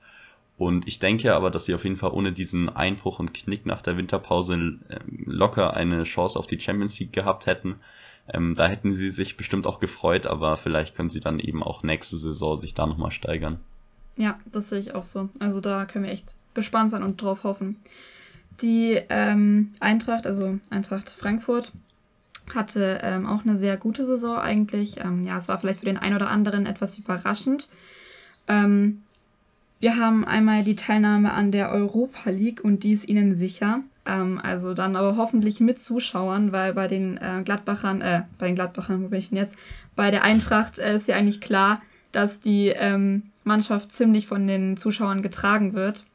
Und 0.57 0.87
ich 0.87 0.99
denke 0.99 1.33
aber, 1.33 1.49
dass 1.49 1.65
sie 1.65 1.73
auf 1.73 1.83
jeden 1.83 1.97
Fall 1.97 2.11
ohne 2.11 2.31
diesen 2.31 2.69
Einbruch 2.69 3.19
und 3.19 3.33
Knick 3.33 3.65
nach 3.65 3.81
der 3.81 3.97
Winterpause 3.97 4.55
äh, 4.89 4.99
locker 5.25 5.73
eine 5.73 6.03
Chance 6.03 6.37
auf 6.37 6.47
die 6.47 6.59
Champions 6.59 6.99
League 6.99 7.13
gehabt 7.13 7.47
hätten. 7.47 7.75
Ähm, 8.31 8.55
da 8.55 8.67
hätten 8.67 8.93
sie 8.93 9.09
sich 9.09 9.37
bestimmt 9.37 9.65
auch 9.65 9.79
gefreut, 9.79 10.27
aber 10.27 10.57
vielleicht 10.57 10.95
können 10.95 11.09
sie 11.09 11.19
dann 11.19 11.39
eben 11.39 11.63
auch 11.63 11.83
nächste 11.83 12.17
Saison 12.17 12.57
sich 12.57 12.75
da 12.75 12.85
nochmal 12.85 13.11
steigern. 13.11 13.59
Ja, 14.17 14.39
das 14.45 14.69
sehe 14.69 14.79
ich 14.79 14.93
auch 14.93 15.03
so. 15.03 15.29
Also 15.39 15.61
da 15.61 15.85
können 15.85 16.05
wir 16.05 16.11
echt 16.11 16.35
gespannt 16.53 16.91
sein 16.91 17.03
und 17.03 17.21
drauf 17.21 17.43
hoffen. 17.43 17.77
Die 18.61 18.99
ähm, 19.09 19.71
Eintracht, 19.79 20.27
also 20.27 20.59
Eintracht 20.69 21.09
Frankfurt, 21.09 21.71
hatte 22.53 22.99
ähm, 23.01 23.25
auch 23.25 23.43
eine 23.43 23.57
sehr 23.57 23.77
gute 23.77 24.05
Saison 24.05 24.37
eigentlich. 24.37 24.97
Ähm, 24.99 25.25
ja, 25.25 25.37
es 25.37 25.47
war 25.47 25.59
vielleicht 25.59 25.79
für 25.79 25.85
den 25.85 25.97
einen 25.97 26.15
oder 26.15 26.29
anderen 26.29 26.65
etwas 26.65 26.97
überraschend. 26.97 27.69
Ähm, 28.47 29.03
wir 29.79 29.97
haben 29.97 30.25
einmal 30.25 30.63
die 30.63 30.75
Teilnahme 30.75 31.33
an 31.33 31.51
der 31.51 31.71
Europa 31.71 32.29
League 32.29 32.63
und 32.63 32.83
die 32.83 32.91
ist 32.91 33.07
ihnen 33.07 33.33
sicher. 33.33 33.81
Ähm, 34.05 34.39
also 34.41 34.73
dann 34.73 34.95
aber 34.95 35.17
hoffentlich 35.17 35.59
mit 35.59 35.79
Zuschauern, 35.79 36.51
weil 36.51 36.73
bei 36.73 36.87
den 36.87 37.17
äh, 37.17 37.41
Gladbachern, 37.43 38.01
äh, 38.01 38.23
bei 38.37 38.47
den 38.47 38.55
Gladbachern, 38.55 39.03
wo 39.03 39.07
bin 39.07 39.19
ich 39.19 39.29
denn 39.29 39.37
jetzt? 39.37 39.55
Bei 39.95 40.11
der 40.11 40.23
Eintracht 40.23 40.77
äh, 40.77 40.95
ist 40.95 41.07
ja 41.07 41.15
eigentlich 41.15 41.41
klar, 41.41 41.81
dass 42.11 42.41
die 42.41 42.67
ähm, 42.67 43.23
Mannschaft 43.43 43.91
ziemlich 43.91 44.27
von 44.27 44.45
den 44.45 44.77
Zuschauern 44.77 45.21
getragen 45.21 45.73
wird. 45.73 46.05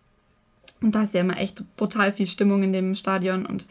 Und 0.80 0.94
da 0.94 1.02
ist 1.02 1.14
ja 1.14 1.20
immer 1.20 1.38
echt 1.38 1.64
brutal 1.76 2.12
viel 2.12 2.26
Stimmung 2.26 2.62
in 2.62 2.72
dem 2.72 2.94
Stadion 2.94 3.46
und 3.46 3.66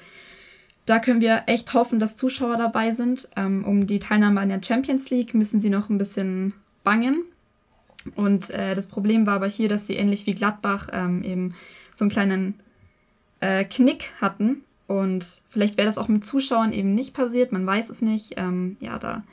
da 0.86 1.00
können 1.00 1.22
wir 1.22 1.44
echt 1.48 1.74
hoffen, 1.74 2.00
dass 2.00 2.16
Zuschauer 2.16 2.58
dabei 2.58 2.92
sind. 2.92 3.28
Ähm, 3.36 3.66
um 3.66 3.88
die 3.88 4.00
Teilnahme 4.00 4.42
an 4.42 4.50
der 4.50 4.62
Champions 4.64 5.10
League 5.10 5.34
müssen 5.34 5.60
sie 5.60 5.70
noch 5.70 5.90
ein 5.90 5.98
bisschen 5.98 6.54
bangen. 6.84 7.24
Und 8.16 8.52
äh, 8.52 8.76
das 8.76 8.86
Problem 8.86 9.26
war 9.26 9.34
aber 9.34 9.48
hier, 9.48 9.68
dass 9.68 9.88
sie 9.88 9.96
ähnlich 9.96 10.28
wie 10.28 10.36
Gladbach 10.36 10.90
ähm, 10.94 11.24
eben 11.24 11.56
so 11.94 12.06
einen 12.06 12.12
kleinen 12.12 12.54
äh, 13.40 13.64
Knick 13.66 14.12
hatten. 14.22 14.62
Und 14.86 15.42
vielleicht 15.50 15.78
wäre 15.78 15.88
das 15.88 15.98
auch 15.98 16.08
mit 16.08 16.24
Zuschauern 16.24 16.72
eben 16.72 16.94
nicht 16.94 17.16
passiert, 17.16 17.52
man 17.52 17.66
weiß 17.66 17.90
es 17.90 18.04
nicht. 18.04 18.34
Ähm, 18.38 18.78
ja, 18.80 19.00
da, 19.00 19.24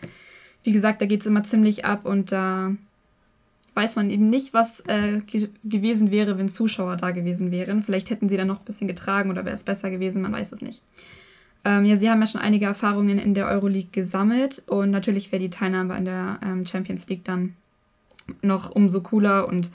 wie 0.64 0.73
gesagt, 0.73 1.03
da 1.03 1.07
geht 1.07 1.20
es 1.20 1.27
immer 1.27 1.42
ziemlich 1.42 1.85
ab 1.85 2.07
und 2.07 2.33
da 2.33 2.75
weiß 3.74 3.96
man 3.96 4.11
eben 4.11 4.28
nicht, 4.28 4.52
was 4.52 4.80
äh, 4.87 5.20
ge 5.26 5.48
gewesen 5.64 6.11
wäre, 6.11 6.38
wenn 6.38 6.48
Zuschauer 6.48 6.96
da 6.96 7.11
gewesen 7.11 7.50
wären. 7.50 7.82
Vielleicht 7.82 8.11
hätten 8.11 8.28
sie 8.28 8.37
dann 8.37 8.48
noch 8.48 8.61
ein 8.61 8.64
bisschen 8.64 8.88
getragen 8.88 9.30
oder 9.30 9.44
wäre 9.44 9.54
es 9.54 9.64
besser 9.64 9.90
gewesen, 9.90 10.22
man 10.22 10.32
weiß 10.32 10.52
es 10.52 10.61
nicht. 10.61 10.82
Ähm, 11.64 11.85
ja, 11.85 11.96
sie 11.96 12.11
haben 12.11 12.20
ja 12.20 12.26
schon 12.26 12.40
einige 12.40 12.66
Erfahrungen 12.66 13.18
in 13.18 13.35
der 13.35 13.46
Euroleague 13.46 13.90
gesammelt 13.92 14.64
und 14.66 14.90
natürlich 14.90 15.30
wäre 15.30 15.42
die 15.42 15.50
Teilnahme 15.50 15.94
an 15.94 16.04
der 16.04 16.40
ähm, 16.42 16.66
Champions 16.66 17.08
League 17.08 17.24
dann 17.24 17.54
noch 18.42 18.70
umso 18.70 19.00
cooler. 19.00 19.46
Und 19.48 19.70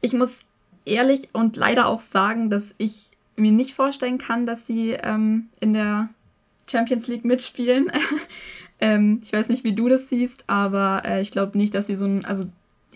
ich 0.00 0.12
muss 0.12 0.40
ehrlich 0.84 1.30
und 1.32 1.56
leider 1.56 1.86
auch 1.86 2.02
sagen, 2.02 2.50
dass 2.50 2.74
ich 2.78 3.12
mir 3.36 3.52
nicht 3.52 3.74
vorstellen 3.74 4.18
kann, 4.18 4.46
dass 4.46 4.66
sie 4.66 4.90
ähm, 4.90 5.48
in 5.60 5.72
der 5.72 6.08
Champions 6.70 7.08
League 7.08 7.24
mitspielen. 7.24 7.90
ähm, 8.80 9.20
ich 9.22 9.32
weiß 9.32 9.48
nicht, 9.48 9.64
wie 9.64 9.74
du 9.74 9.88
das 9.88 10.08
siehst, 10.08 10.44
aber 10.46 11.02
äh, 11.04 11.20
ich 11.20 11.30
glaube 11.30 11.56
nicht, 11.56 11.74
dass 11.74 11.86
sie 11.86 11.96
so 11.96 12.04
ein, 12.04 12.24
also 12.24 12.44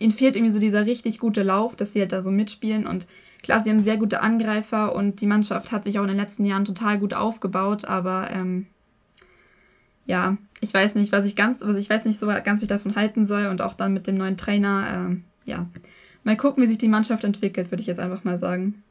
ihnen 0.01 0.13
fehlt 0.13 0.37
irgendwie 0.37 0.53
so 0.53 0.59
dieser 0.59 0.87
richtig 0.87 1.19
gute 1.19 1.43
Lauf, 1.43 1.77
dass 1.77 1.93
sie 1.93 2.01
halt 2.01 2.13
da 2.13 2.23
so 2.23 2.31
mitspielen. 2.31 2.87
Und 2.87 3.07
klar, 3.43 3.61
sie 3.61 3.71
haben 3.71 3.79
sehr 3.79 3.97
gute 3.97 4.21
Angreifer 4.21 4.95
und 4.95 5.21
die 5.21 5.27
Mannschaft 5.27 5.73
hat 5.73 5.85
sich 5.85 5.99
auch 5.99 6.03
in 6.03 6.09
den 6.09 6.17
letzten 6.17 6.45
Jahren 6.45 6.65
total 6.65 6.99
gut 6.99 7.15
aufgebaut, 7.15 7.85
aber 7.85 8.31
ähm, 8.33 8.67
ja, 10.07 10.39
ich 10.61 10.73
weiß 10.73 10.95
nicht, 10.95 11.13
was 11.13 11.27
ich 11.27 11.37
ganz, 11.37 11.61
was 11.61 11.77
ich 11.77 11.91
weiß 11.91 12.07
nicht 12.07 12.19
so 12.19 12.27
ganz, 12.27 12.61
wie 12.61 12.65
ich 12.65 12.69
davon 12.69 12.97
halten 12.97 13.27
soll 13.27 13.47
und 13.47 13.61
auch 13.61 13.75
dann 13.75 13.93
mit 13.93 14.07
dem 14.07 14.17
neuen 14.17 14.37
Trainer, 14.37 14.89
ähm, 14.93 15.25
ja, 15.45 15.69
mal 16.25 16.37
gucken, 16.37 16.63
wie 16.63 16.67
sich 16.67 16.79
die 16.79 16.89
Mannschaft 16.89 17.25
entwickelt, 17.25 17.71
würde 17.71 17.81
ich 17.81 17.87
jetzt 17.87 18.01
einfach 18.01 18.25
mal 18.25 18.39
sagen. 18.39 18.83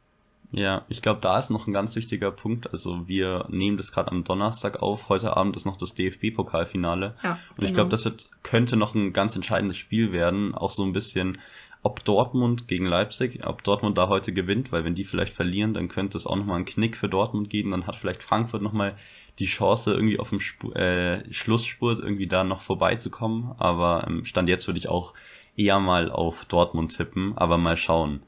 Ja, 0.52 0.86
ich 0.88 1.02
glaube, 1.02 1.20
da 1.22 1.38
ist 1.40 1.50
noch 1.50 1.68
ein 1.68 1.74
ganz 1.74 1.96
wichtiger 1.96 2.32
Punkt. 2.32 2.72
Also 2.72 3.08
wir 3.08 3.46
nehmen 3.50 3.78
das 3.78 3.92
gerade 3.92 4.12
am 4.12 4.24
Donnerstag 4.24 4.82
auf. 4.82 5.10
Heute 5.10 5.36
Abend 5.36 5.58
ist 5.58 5.66
noch 5.66 5.76
das 5.76 5.94
DFB-Pokalfinale. 5.94 7.16
Ja, 7.22 7.32
und 7.32 7.56
genau. 7.56 7.68
ich 7.68 7.74
glaube, 7.74 7.90
das 7.90 8.06
wird, 8.06 8.30
könnte 8.44 8.78
noch 8.78 8.96
ein 8.96 9.12
ganz 9.12 9.36
entscheidendes 9.36 9.78
Spiel 9.78 10.14
werden. 10.14 10.56
Auch 10.56 10.72
so 10.72 10.84
ein 10.84 10.94
bisschen, 10.94 11.40
ob 11.84 12.04
Dortmund 12.06 12.68
gegen 12.68 12.86
Leipzig, 12.86 13.46
ob 13.46 13.64
Dortmund 13.64 13.98
da 13.98 14.08
heute 14.08 14.32
gewinnt, 14.32 14.72
weil 14.72 14.86
wenn 14.86 14.96
die 14.96 15.04
vielleicht 15.04 15.34
verlieren, 15.34 15.74
dann 15.74 15.90
könnte 15.90 16.18
es 16.18 16.26
auch 16.26 16.38
nochmal 16.38 16.58
einen 16.58 16.66
Knick 16.66 16.96
für 16.96 17.10
Dortmund 17.10 17.50
geben. 17.50 17.72
Dann 17.72 17.86
hat 17.86 17.98
vielleicht 17.98 18.24
Frankfurt 18.24 18.62
nochmal 18.62 18.96
die 19.40 19.46
Chance, 19.46 19.94
irgendwie 19.94 20.20
auf 20.20 20.30
dem 20.30 20.40
Spur, 20.40 20.76
äh, 20.78 21.32
Schlussspurt 21.32 22.00
irgendwie 22.00 22.28
da 22.28 22.46
noch 22.46 22.62
vorbeizukommen. 22.62 23.52
Aber 23.58 24.06
ähm, 24.08 24.24
Stand 24.24 24.48
jetzt 24.48 24.68
würde 24.68 24.80
ich 24.80 24.88
auch 24.88 25.14
eher 25.58 25.80
mal 25.80 26.10
auf 26.10 26.46
Dortmund 26.46 26.96
tippen, 26.96 27.38
aber 27.38 27.58
mal 27.58 27.76
schauen. 27.76 28.22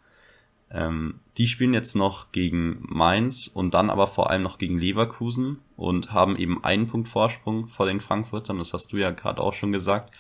Ähm, 0.72 1.20
die 1.38 1.48
spielen 1.48 1.74
jetzt 1.74 1.96
noch 1.96 2.32
gegen 2.32 2.84
Mainz 2.88 3.48
und 3.48 3.74
dann 3.74 3.90
aber 3.90 4.08
vor 4.08 4.30
allem 4.30 4.44
noch 4.44 4.60
gegen 4.60 4.78
Leverkusen 4.78 5.62
und 5.76 6.14
haben 6.14 6.38
eben 6.38 6.64
einen 6.64 6.88
Punkt 6.88 7.08
Vorsprung 7.08 7.68
vor 7.68 7.88
den 7.88 8.02
Frankfurtern. 8.02 8.60
Das 8.60 8.74
hast 8.74 8.94
du 8.94 8.98
ja 8.98 9.12
gerade 9.12 9.42
auch 9.42 9.54
schon 9.54 9.72
gesagt. 9.72 10.14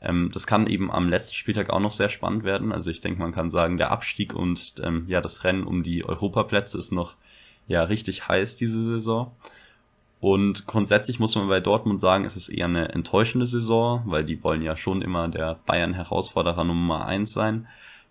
Ähm, 0.00 0.30
das 0.32 0.46
kann 0.46 0.66
eben 0.66 0.90
am 0.90 1.08
letzten 1.08 1.34
Spieltag 1.34 1.70
auch 1.70 1.80
noch 1.80 1.92
sehr 1.92 2.08
spannend 2.08 2.42
werden. 2.42 2.72
Also 2.72 2.90
ich 2.90 3.00
denke, 3.00 3.20
man 3.20 3.32
kann 3.32 3.50
sagen, 3.50 3.78
der 3.78 3.92
Abstieg 3.92 4.34
und 4.34 4.74
ähm, 4.82 5.04
ja 5.06 5.20
das 5.20 5.44
Rennen 5.44 5.64
um 5.64 5.82
die 5.82 6.04
Europaplätze 6.04 6.78
ist 6.78 6.90
noch 6.90 7.14
ja 7.68 7.84
richtig 7.84 8.26
heiß 8.26 8.56
diese 8.56 8.82
Saison. 8.82 9.32
Und 10.20 10.66
grundsätzlich 10.66 11.18
muss 11.18 11.34
man 11.34 11.48
bei 11.48 11.60
Dortmund 11.60 12.00
sagen, 12.00 12.24
es 12.24 12.36
ist 12.36 12.48
eher 12.48 12.66
eine 12.66 12.90
enttäuschende 12.90 13.46
Saison, 13.46 14.02
weil 14.06 14.24
die 14.24 14.42
wollen 14.44 14.62
ja 14.62 14.76
schon 14.76 15.02
immer 15.02 15.28
der 15.28 15.58
Bayern-Herausforderer 15.66 16.62
Nummer 16.62 17.06
eins 17.06 17.32
sein. 17.32 17.66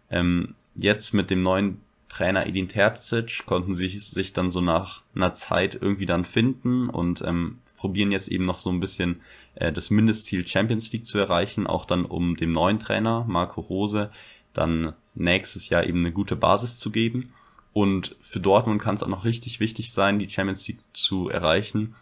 Ähm, 0.09 0.55
jetzt 0.75 1.13
mit 1.13 1.29
dem 1.29 1.43
neuen 1.43 1.81
Trainer 2.09 2.45
Edin 2.45 2.67
Terzic 2.67 3.45
konnten 3.45 3.73
sie 3.73 3.87
sich 3.87 4.33
dann 4.33 4.51
so 4.51 4.59
nach 4.59 5.01
einer 5.15 5.31
Zeit 5.33 5.75
irgendwie 5.79 6.05
dann 6.05 6.25
finden 6.25 6.89
und 6.89 7.21
ähm, 7.21 7.59
probieren 7.77 8.11
jetzt 8.11 8.27
eben 8.27 8.45
noch 8.45 8.59
so 8.59 8.69
ein 8.69 8.81
bisschen 8.81 9.21
äh, 9.55 9.71
das 9.71 9.91
Mindestziel 9.91 10.45
Champions 10.45 10.91
League 10.91 11.05
zu 11.05 11.19
erreichen, 11.19 11.67
auch 11.67 11.85
dann 11.85 12.05
um 12.05 12.35
dem 12.35 12.51
neuen 12.51 12.79
Trainer 12.79 13.23
Marco 13.27 13.61
Rose 13.61 14.11
dann 14.53 14.93
nächstes 15.15 15.69
Jahr 15.69 15.85
eben 15.85 15.99
eine 15.99 16.11
gute 16.11 16.35
Basis 16.35 16.77
zu 16.77 16.91
geben. 16.91 17.33
Und 17.73 18.17
für 18.19 18.41
Dortmund 18.41 18.81
kann 18.81 18.95
es 18.95 19.03
auch 19.03 19.07
noch 19.07 19.23
richtig 19.23 19.61
wichtig 19.61 19.93
sein, 19.93 20.19
die 20.19 20.29
Champions 20.29 20.67
League 20.67 20.81
zu 20.91 21.29
erreichen, 21.29 21.95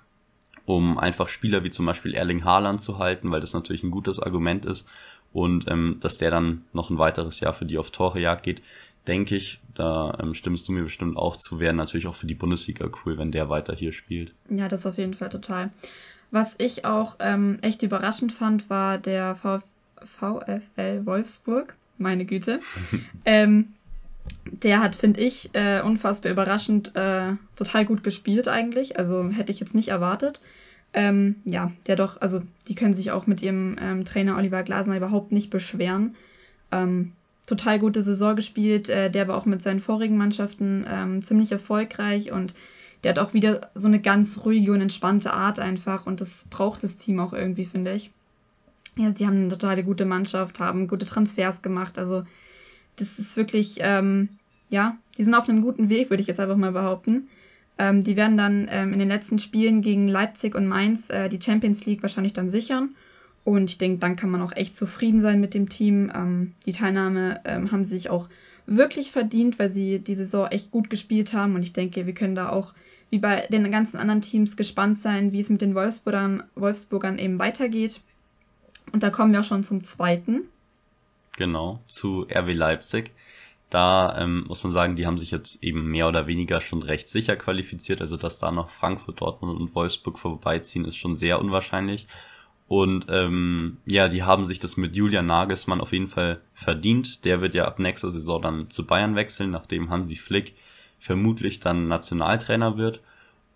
um 0.66 0.98
einfach 0.98 1.30
Spieler 1.30 1.64
wie 1.64 1.70
zum 1.70 1.86
Beispiel 1.86 2.16
Erling 2.16 2.44
Haaland 2.44 2.82
zu 2.82 2.98
halten, 2.98 3.30
weil 3.30 3.42
das 3.42 3.54
natürlich 3.54 3.84
ein 3.84 3.92
gutes 3.92 4.20
Argument 4.20 4.66
ist 4.66 4.90
und 5.34 5.68
ähm, 5.68 5.98
dass 6.00 6.18
der 6.18 6.32
dann 6.32 6.63
noch 6.74 6.89
ein 6.89 6.98
weiteres 6.98 7.39
Jahr 7.39 7.54
für 7.54 7.65
die 7.65 7.78
auf 7.78 7.92
Torejagd 7.92 8.44
geht, 8.44 8.62
denke 9.08 9.36
ich, 9.36 9.60
da 9.74 10.18
ähm, 10.22 10.34
stimmst 10.34 10.68
du 10.68 10.72
mir 10.72 10.84
bestimmt 10.84 11.18
auch 11.18 11.36
zu, 11.36 11.60
wäre 11.60 11.74
natürlich 11.74 12.08
auch 12.08 12.15
für 12.15 12.28
die 12.28 12.36
Bundesliga 12.36 12.89
cool, 13.04 13.18
wenn 13.18 13.32
der 13.32 13.50
weiter 13.50 13.76
hier 13.76 13.94
spielt. 13.94 14.34
Ja, 14.50 14.68
das 14.68 14.86
auf 14.86 14.98
jeden 14.98 15.13
Fall 15.13 15.30
total. 15.30 15.72
Was 16.32 16.56
ich 16.60 16.86
auch 16.86 17.15
ähm, 17.20 17.58
echt 17.62 17.82
überraschend 17.82 18.32
fand, 18.32 18.70
war 18.70 18.98
der 18.98 19.36
Vf 19.36 19.63
VfL 20.06 21.06
Wolfsburg. 21.06 21.76
meine 21.98 22.24
Güte. 22.24 22.62
ähm, 23.26 23.74
der 24.46 24.82
hat, 24.82 24.96
finde 24.96 25.22
ich, 25.22 25.50
äh, 25.54 25.82
unfassbar 25.82 26.32
überraschend 26.32 26.96
äh, 26.96 27.34
total 27.56 27.86
gut 27.86 28.04
gespielt 28.04 28.48
eigentlich. 28.48 28.98
Also 28.98 29.30
hätte 29.30 29.52
ich 29.52 29.60
jetzt 29.60 29.76
nicht 29.76 29.89
erwartet. 29.89 30.39
Ähm, 30.93 31.36
ja, 31.45 31.71
der 31.88 31.95
doch, 31.95 32.19
also 32.19 32.41
die 32.67 32.75
können 32.75 32.93
sich 32.93 33.12
auch 33.12 33.28
mit 33.28 33.41
ihrem 33.41 33.78
ähm, 33.80 34.06
Trainer 34.06 34.38
Oliver 34.38 34.63
Glasner 34.63 34.97
überhaupt 34.97 35.32
nicht 35.32 35.49
beschweren. 35.49 36.15
Ähm, 36.71 37.13
total 37.45 37.80
gute 37.80 38.02
Saison 38.02 38.36
gespielt, 38.36 38.89
äh, 38.89 39.10
der 39.10 39.28
war 39.28 39.38
auch 39.38 39.45
mit 39.45 39.62
seinen 39.62 39.80
vorigen 39.80 40.17
Mannschaften 40.17 40.86
ähm, 40.88 41.21
ziemlich 41.21 41.52
erfolgreich 41.52 42.32
und 42.32 42.54
der 43.04 43.12
hat 43.12 43.19
auch 43.19 43.34
wieder 43.34 43.71
so 43.75 43.88
eine 43.88 43.99
ganz 43.99 44.45
ruhige 44.45 44.71
und 44.71 44.82
entspannte 44.82 45.34
Art 45.34 45.60
einfach 45.60 46.06
und 46.06 46.21
das 46.21 46.45
braucht 46.49 46.84
das 46.84 46.97
Team 46.97 47.19
auch 47.19 47.34
irgendwie, 47.34 47.65
finde 47.65 47.93
ich. 47.93 48.12
Ja, 48.97 49.15
sie 49.15 49.25
haben 49.25 49.38
eine 49.38 49.47
total 49.49 49.82
gute 49.84 50.06
Mannschaft, 50.06 50.60
haben 50.60 50.88
gute 50.88 51.06
Transfers 51.06 51.62
gemacht, 51.62 51.97
also 51.97 52.23
das 52.97 53.17
ist 53.17 53.38
wirklich, 53.38 53.78
ähm, 53.80 54.30
ja, 54.69 54.97
die 55.17 55.23
sind 55.23 55.34
auf 55.34 55.47
einem 55.47 55.62
guten 55.62 55.89
Weg, 55.89 56.10
würde 56.10 56.21
ich 56.21 56.28
jetzt 56.28 56.39
einfach 56.39 56.58
mal 56.58 56.71
behaupten. 56.71 57.30
Ähm, 57.80 58.04
die 58.04 58.18
werden 58.18 58.36
dann 58.36 58.68
ähm, 58.70 58.92
in 58.92 59.00
den 59.00 59.08
letzten 59.08 59.39
Spielen 59.39 59.82
gegen 59.82 60.10
Leipzig 60.10 60.54
und 60.54 60.68
Mainz 60.68 61.10
äh, 61.10 61.30
die 61.30 61.42
Champions 61.42 61.86
League 61.86 62.04
wahrscheinlich 62.04 62.34
dann 62.34 62.50
sichern. 62.50 62.96
Und 63.46 63.70
ich 63.70 63.78
denke, 63.78 64.00
dann 64.00 64.18
kann 64.18 64.30
man 64.30 64.42
auch 64.42 64.52
echt 64.52 64.76
zufrieden 64.76 65.22
sein 65.22 65.39
mit 65.39 65.54
dem 65.54 65.70
Team. 65.70 66.12
Ähm, 66.13 66.54
die 66.65 66.74
Teilnahme 66.74 67.39
ähm, 67.46 67.72
haben 67.72 67.86
sie 67.86 67.96
sich 67.96 68.10
auch 68.10 68.28
wirklich 68.65 69.12
verdient, 69.12 69.58
weil 69.60 69.70
sie 69.70 70.00
die 70.00 70.13
Saison 70.13 70.48
echt 70.48 70.72
gut 70.72 70.89
gespielt 70.89 71.34
haben. 71.34 71.56
Und 71.56 71.63
ich 71.63 71.72
denke, 71.72 72.06
wir 72.06 72.13
können 72.13 72.36
da 72.36 72.50
auch, 72.50 72.74
wie 73.10 73.18
bei 73.18 73.48
den 73.50 73.72
ganzen 73.72 73.98
anderen 73.98 74.22
Teams, 74.22 74.58
gespannt 74.58 75.00
sein, 75.00 75.32
wie 75.32 75.39
es 75.39 75.50
mit 75.50 75.62
den 75.62 75.74
Wolfsburgern, 75.74 76.44
Wolfsburgern 76.56 77.18
eben 77.18 77.39
weitergeht. 77.39 78.02
Und 78.92 79.04
da 79.04 79.10
kommen 79.10 79.32
wir 79.32 79.39
auch 79.39 79.46
schon 79.46 79.63
zum 79.63 79.84
zweiten. 79.84 80.42
Genau, 81.38 81.80
zu 81.88 82.28
RW 82.30 82.52
Leipzig. 82.52 83.12
Da 83.70 84.18
ähm, 84.18 84.46
muss 84.48 84.64
man 84.64 84.72
sagen, 84.72 84.96
die 84.96 85.06
haben 85.06 85.18
sich 85.18 85.32
jetzt 85.32 85.64
eben 85.64 85.86
mehr 85.92 86.08
oder 86.08 86.26
weniger 86.26 86.60
schon 86.60 86.82
recht 86.82 87.08
sicher 87.08 87.36
qualifiziert. 87.36 88.02
Also 88.02 88.18
dass 88.18 88.40
da 88.40 88.52
noch 88.52 88.70
Frankfurt, 88.70 89.22
Dortmund 89.22 89.60
und 89.60 89.76
Wolfsburg 89.76 90.18
vorbeiziehen, 90.18 90.86
ist 90.86 90.98
schon 90.98 91.16
sehr 91.16 91.40
unwahrscheinlich. 91.40 92.08
Und 92.68 93.08
ähm, 93.10 93.78
ja, 93.86 94.08
die 94.08 94.24
haben 94.24 94.46
sich 94.46 94.60
das 94.60 94.78
mit 94.78 94.96
Julian 94.96 95.26
Nagelsmann 95.26 95.82
auf 95.82 95.92
jeden 95.92 96.08
Fall 96.08 96.42
verdient. 96.54 97.26
Der 97.26 97.42
wird 97.42 97.56
ja 97.56 97.66
ab 97.66 97.80
nächster 97.80 98.12
Saison 98.12 98.42
dann 98.42 98.70
zu 98.70 98.86
Bayern 98.86 99.16
wechseln, 99.16 99.52
nachdem 99.52 99.90
Hansi 99.90 100.16
Flick 100.16 100.56
vermutlich 101.00 101.60
dann 101.60 101.88
Nationaltrainer 101.88 102.78
wird. 102.78 103.02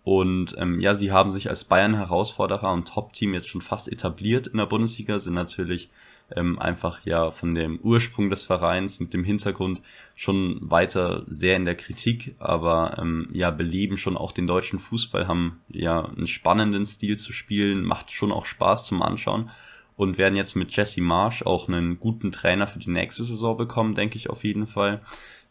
Und 0.04 0.54
ähm, 0.58 0.80
ja, 0.80 0.94
sie 0.94 1.12
haben 1.12 1.30
sich 1.30 1.48
als 1.48 1.64
Bayern-Herausforderer 1.64 2.72
und 2.72 2.88
Top-Team 2.88 3.34
jetzt 3.34 3.48
schon 3.48 3.62
fast 3.62 3.90
etabliert 3.90 4.46
in 4.48 4.58
der 4.58 4.66
Bundesliga, 4.66 5.18
sind 5.18 5.34
natürlich 5.34 5.88
ähm, 6.34 6.58
einfach 6.58 7.04
ja 7.04 7.30
von 7.30 7.54
dem 7.54 7.78
Ursprung 7.80 8.30
des 8.30 8.44
Vereins 8.44 9.00
mit 9.00 9.14
dem 9.14 9.24
Hintergrund 9.24 9.82
schon 10.14 10.58
weiter 10.60 11.24
sehr 11.26 11.56
in 11.56 11.64
der 11.64 11.74
Kritik, 11.74 12.34
aber 12.38 12.96
ähm, 12.98 13.28
ja 13.32 13.50
beleben 13.50 13.96
schon 13.96 14.16
auch 14.16 14.32
den 14.32 14.46
deutschen 14.46 14.78
Fußball, 14.78 15.28
haben 15.28 15.60
ja 15.68 16.04
einen 16.04 16.26
spannenden 16.26 16.84
Stil 16.84 17.18
zu 17.18 17.32
spielen, 17.32 17.84
macht 17.84 18.10
schon 18.10 18.32
auch 18.32 18.46
Spaß 18.46 18.86
zum 18.86 19.02
Anschauen 19.02 19.50
und 19.96 20.18
werden 20.18 20.34
jetzt 20.34 20.56
mit 20.56 20.74
Jesse 20.74 21.02
Marsch 21.02 21.42
auch 21.42 21.68
einen 21.68 22.00
guten 22.00 22.32
Trainer 22.32 22.66
für 22.66 22.78
die 22.78 22.90
nächste 22.90 23.24
Saison 23.24 23.56
bekommen, 23.56 23.94
denke 23.94 24.16
ich 24.16 24.30
auf 24.30 24.44
jeden 24.44 24.66
Fall. 24.66 25.00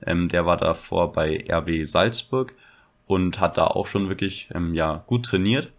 Ähm, 0.05 0.27
der 0.27 0.45
war 0.45 0.57
davor 0.57 1.13
bei 1.13 1.45
RB 1.49 1.86
Salzburg 1.86 2.53
und 3.05 3.39
hat 3.39 3.57
da 3.57 3.67
auch 3.67 3.88
schon 3.88 4.09
wirklich 4.09 4.49
ähm, 4.53 4.73
ja 4.73 5.03
gut 5.07 5.25
trainiert 5.25 5.72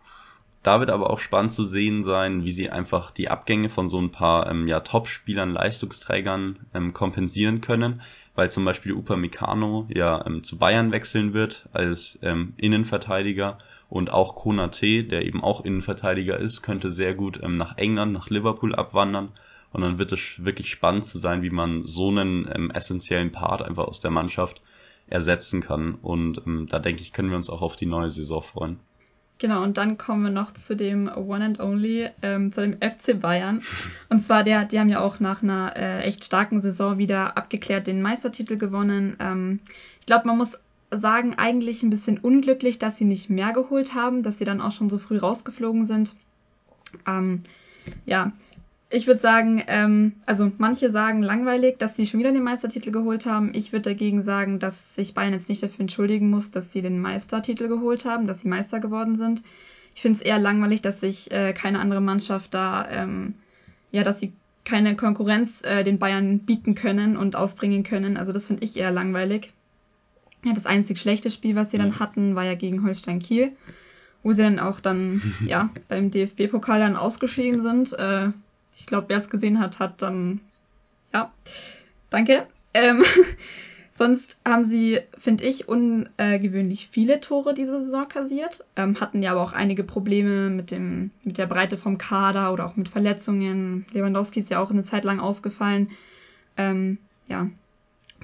da 0.65 0.81
wird 0.81 0.89
aber 0.89 1.11
auch 1.11 1.19
spannend 1.19 1.53
zu 1.53 1.65
sehen 1.65 2.03
sein, 2.03 2.43
wie 2.45 2.51
sie 2.51 2.71
einfach 2.71 3.11
die 3.11 3.31
Abgänge 3.31 3.69
von 3.69 3.91
so 3.91 4.01
ein 4.01 4.11
paar 4.11 4.51
ähm, 4.51 4.67
ja, 4.67 4.81
Top-Spielern, 4.81 5.51
Leistungsträgern 5.53 6.59
ähm, 6.73 6.95
kompensieren 6.95 7.61
können, 7.61 8.01
weil 8.35 8.51
zum 8.51 8.65
Beispiel 8.65 8.95
Upamecano 8.95 9.87
ja 9.95 10.27
ähm, 10.27 10.43
zu 10.43 10.59
Bayern 10.59 10.91
wechseln 10.91 11.35
wird 11.35 11.69
als 11.75 12.19
ähm, 12.23 12.55
Innenverteidiger. 12.57 13.59
Und 13.91 14.11
auch 14.11 14.35
Konate, 14.37 15.05
der 15.05 15.27
eben 15.27 15.45
auch 15.45 15.65
Innenverteidiger 15.65 16.39
ist, 16.39 16.63
könnte 16.63 16.91
sehr 16.91 17.15
gut 17.15 17.39
ähm, 17.43 17.57
nach 17.57 17.77
England, 17.77 18.15
nach 18.15 18.31
Liverpool 18.31 18.75
abwandern. 18.75 19.33
Und 19.71 19.83
dann 19.83 19.99
wird 19.99 20.13
es 20.13 20.43
wirklich 20.43 20.71
spannend 20.71 21.05
zu 21.05 21.19
sein, 21.19 21.43
wie 21.43 21.51
man 21.51 21.85
so 21.85 22.09
einen 22.09 22.51
ähm, 22.53 22.71
essentiellen 22.71 23.33
Part 23.33 23.61
einfach 23.61 23.85
aus 23.85 24.01
der 24.01 24.11
Mannschaft 24.11 24.63
ersetzen 25.09 25.61
kann. 25.61 25.97
Und 25.97 26.41
ähm, 26.47 26.69
da 26.71 26.79
denke 26.79 27.03
ich, 27.03 27.13
können 27.13 27.29
wir 27.29 27.37
uns 27.37 27.51
auch 27.51 27.61
auf 27.61 27.77
die 27.77 27.87
neue 27.87 28.09
Saison 28.09 28.41
freuen. 28.41 28.81
Genau, 29.39 29.63
und 29.65 29.79
dann 29.79 29.99
kommen 29.99 30.23
wir 30.23 30.31
noch 30.31 30.53
zu 30.53 30.77
dem 30.77 31.09
One 31.09 31.45
and 31.45 31.61
Only, 31.61 32.09
ähm, 32.23 32.53
zu 32.53 32.61
dem 32.61 32.75
FC 32.75 33.21
Bayern. 33.21 33.63
Und 34.09 34.21
zwar, 34.21 34.45
der, 34.45 34.65
die 34.65 34.79
haben 34.79 34.89
ja 34.89 35.01
auch 35.01 35.19
nach 35.19 35.43
einer 35.43 35.75
äh, 35.77 36.03
echt 36.03 36.25
starken 36.25 36.61
Saison 36.61 36.99
wieder 36.99 37.37
abgeklärt 37.37 37.89
den 37.89 38.01
Meistertitel 38.01 38.57
gewonnen. 38.57 39.17
Ähm, 39.19 39.61
ich 40.01 40.07
glaube, 40.07 40.29
man 40.29 40.39
muss 40.39 40.59
sagen, 40.91 41.35
eigentlich 41.35 41.83
ein 41.83 41.91
bisschen 41.91 42.19
unglücklich, 42.19 42.79
dass 42.79 42.97
sie 42.97 43.05
nicht 43.05 43.29
mehr 43.29 43.53
geholt 43.53 43.95
haben, 43.95 44.23
dass 44.23 44.39
sie 44.39 44.45
dann 44.45 44.61
auch 44.61 44.71
schon 44.71 44.89
so 44.89 44.99
früh 44.99 45.19
rausgeflogen 45.19 45.85
sind. 45.85 46.15
Ähm, 47.07 47.43
ja, 48.07 48.33
ich 48.95 49.09
würde 49.09 49.21
sagen, 49.21 49.63
ähm, 49.67 50.13
also 50.25 50.53
manche 50.59 50.89
sagen 50.89 51.21
langweilig, 51.21 51.79
dass 51.79 51.97
sie 51.97 52.07
schon 52.07 52.21
wieder 52.21 52.31
den 52.31 52.45
Meistertitel 52.45 52.93
geholt 52.93 53.27
haben. 53.27 53.51
Ich 53.53 53.73
würde 53.73 53.91
dagegen 53.91 54.23
sagen, 54.23 54.61
dass 54.61 54.95
sich 54.95 55.15
Bayern 55.15 55.33
jetzt 55.33 55.49
nicht 55.49 55.65
dafür 55.65 55.81
entschuldigen 55.81 56.31
muss, 56.31 56.53
dass 56.53 56.73
sie 56.73 56.81
den 56.81 57.01
Meistertitel 57.01 57.67
geholt 57.67 58.05
haben, 58.05 58.29
dass 58.29 58.41
sie 58.41 58.49
Meister 58.49 58.79
geworden 58.79 59.17
sind. 59.17 59.43
Ich 59.97 60.03
finde 60.03 60.19
es 60.19 60.23
eher 60.23 60.39
langweilig, 60.39 60.81
dass 60.81 61.01
sich 61.01 61.33
äh, 61.33 61.53
keine 61.53 61.81
andere 61.81 62.01
Mannschaft 62.01 62.55
da, 62.55 62.89
ähm, 62.89 63.35
ja, 63.91 64.05
dass 64.05 64.21
sie 64.21 64.33
keine 64.65 64.95
Konkurrenz 64.95 65.63
äh, 65.65 65.83
den 65.83 65.99
Bayern 65.99 66.39
bieten 66.39 66.77
können 66.77 67.17
und 67.17 67.35
aufbringen 67.35 67.83
können. 67.83 68.17
Also 68.17 68.33
das 68.33 68.47
finde 68.47 68.63
ich 68.63 68.77
eher 68.77 68.93
langweilig. 68.93 69.53
Ja, 70.45 70.53
das 70.53 70.67
einzig 70.67 70.99
schlechte 70.99 71.31
Spiel, 71.31 71.57
was 71.57 71.73
sie 71.73 71.79
dann 71.79 71.99
hatten, 71.99 72.37
war 72.37 72.45
ja 72.45 72.55
gegen 72.55 72.85
Holstein 72.85 73.19
Kiel, 73.19 73.51
wo 74.23 74.31
sie 74.31 74.43
dann 74.43 74.61
auch 74.61 74.79
dann 74.79 75.21
ja 75.45 75.71
beim 75.89 76.13
DFB-Pokal 76.13 76.79
dann 76.79 76.95
ausgeschieden 76.95 77.61
sind. 77.61 77.93
Äh, 77.95 78.29
ich 78.79 78.87
glaube, 78.87 79.09
wer 79.09 79.19
es 79.19 79.31
gesehen 79.31 79.61
hat, 79.61 79.79
hat 79.79 80.03
dann, 80.03 80.41
ja, 81.13 81.33
danke. 82.11 82.47
Ähm, 82.73 83.05
sonst 83.93 84.39
haben 84.45 84.65
sie, 84.65 85.01
finde 85.17 85.45
ich, 85.45 85.69
ungewöhnlich 85.69 86.89
viele 86.89 87.21
Tore 87.21 87.55
diese 87.55 87.81
Saison 87.81 88.09
kassiert, 88.09 88.65
ähm, 88.77 89.01
hatten 89.01 89.23
ja 89.23 89.33
aber 89.33 89.43
auch 89.43 89.53
einige 89.53 89.85
Probleme 89.85 90.51
mit, 90.51 90.71
dem, 90.71 91.11
mit 91.23 91.39
der 91.39 91.47
Breite 91.47 91.77
vom 91.77 91.99
Kader 91.99 92.53
oder 92.53 92.67
auch 92.67 92.77
mit 92.77 92.89
Verletzungen. 92.89 93.87
Lewandowski 93.93 94.41
ist 94.41 94.51
ja 94.51 94.61
auch 94.61 94.71
eine 94.71 94.83
Zeit 94.83 95.05
lang 95.05 95.21
ausgefallen. 95.21 95.91
Ähm, 96.57 96.99
ja, 97.29 97.49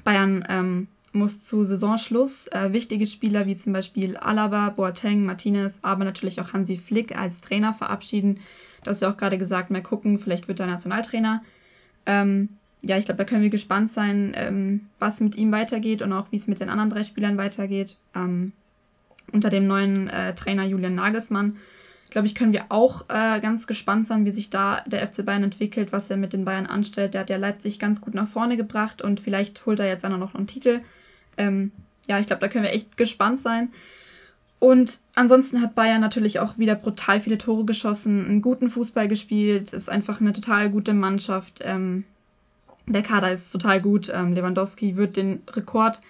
Bayern 0.05 0.45
ähm, 0.49 0.89
muss 1.13 1.41
zu 1.41 1.65
Saisonschluss 1.65 2.47
äh, 2.49 2.73
wichtige 2.73 3.07
Spieler 3.07 3.47
wie 3.47 3.57
zum 3.57 3.73
Beispiel 3.73 4.17
Alaba, 4.17 4.71
Boateng, 4.71 5.25
Martinez, 5.25 5.81
aber 5.83 6.05
natürlich 6.05 6.41
auch 6.41 6.53
Hansi 6.53 6.77
Flick 6.77 7.17
als 7.17 7.41
Trainer 7.41 7.75
verabschieden. 7.75 8.41
Du 8.83 8.91
hast 8.91 9.03
ja 9.03 9.11
auch 9.11 9.17
gerade 9.17 9.39
gesagt, 9.39 9.71
mal 9.71 9.83
gucken, 9.83 10.19
vielleicht 10.19 10.49
wird 10.49 10.61
er 10.61 10.67
Nationaltrainer. 10.67 11.43
Ähm, 12.07 12.49
ja, 12.83 12.97
ich 12.97 13.05
glaube, 13.05 13.19
da 13.19 13.25
können 13.25 13.43
wir 13.43 13.51
gespannt 13.51 13.91
sein, 13.91 14.33
ähm, 14.35 14.87
was 14.99 15.21
mit 15.21 15.37
ihm 15.37 15.53
weitergeht 15.53 16.01
und 16.03 16.13
auch 16.13 16.33
wie 16.33 16.37
es 16.37 16.47
mit 16.47 16.61
den 16.61 16.71
anderen 16.71 16.91
drei 16.91 17.03
Spielern 17.03 17.37
weitergeht. 17.37 17.97
Ähm, 18.15 18.53
unter 19.33 19.51
dem 19.51 19.67
neuen 19.67 20.09
äh, 20.09 20.35
Trainer 20.35 20.65
Julian 20.65 20.95
Nagelsmann. 20.95 21.57
Glaube, 22.11 22.27
ich 22.27 22.35
können 22.35 22.53
wir 22.53 22.67
auch 22.71 23.03
äh, 23.09 23.39
ganz 23.41 23.69
gespannt 23.69 24.09
sein, 24.09 24.25
wie 24.25 24.33
sich 24.33 24.51
da 24.51 24.83
der 24.87 25.07
FC 25.07 25.25
Bayern 25.25 25.45
entwickelt, 25.45 25.93
was 25.93 26.11
er 26.11 26.17
mit 26.17 26.33
den 26.33 26.45
Bayern 26.45 26.67
anstellt. 26.67 27.15
Der 27.15 27.21
hat 27.21 27.31
ja 27.31 27.37
Leipzig 27.37 27.79
ganz 27.79 28.01
gut 28.01 28.15
nach 28.15 28.27
vorne 28.27 28.57
gebracht 28.57 29.01
und 29.01 29.21
vielleicht 29.21 29.65
holt 29.65 29.79
er 29.79 29.87
jetzt 29.87 30.05
auch 30.05 30.11
noch 30.11 30.35
einen 30.35 30.49
Titel. 30.49 30.81
Ähm, 31.37 31.71
ja, 32.09 32.19
ich 32.19 32.27
glaube, 32.27 32.41
da 32.41 32.49
können 32.49 32.65
wir 32.65 32.73
echt 32.73 32.97
gespannt 32.97 33.39
sein. 33.39 33.71
Und 34.61 35.01
ansonsten 35.15 35.63
hat 35.63 35.75
Bayern 35.75 36.03
natürlich 36.03 36.39
auch 36.39 36.59
wieder 36.59 36.75
brutal 36.75 37.21
viele 37.21 37.39
Tore 37.39 37.65
geschossen, 37.65 38.27
einen 38.27 38.43
guten 38.43 38.69
Fußball 38.69 39.09
gespielt, 39.09 39.73
ist 39.73 39.89
einfach 39.89 40.21
eine 40.21 40.35
total 40.35 40.71
gute 40.71 40.93
Mannschaft. 40.93 41.61
Ähm, 41.65 42.05
der 42.87 43.03
Kader 43.03 43.33
ist 43.33 43.51
total 43.51 43.81
gut. 43.81 44.11
Ähm, 44.15 44.35
Lewandowski 44.35 44.97
wird 44.97 45.17
den 45.17 45.43
Rekord, 45.51 46.03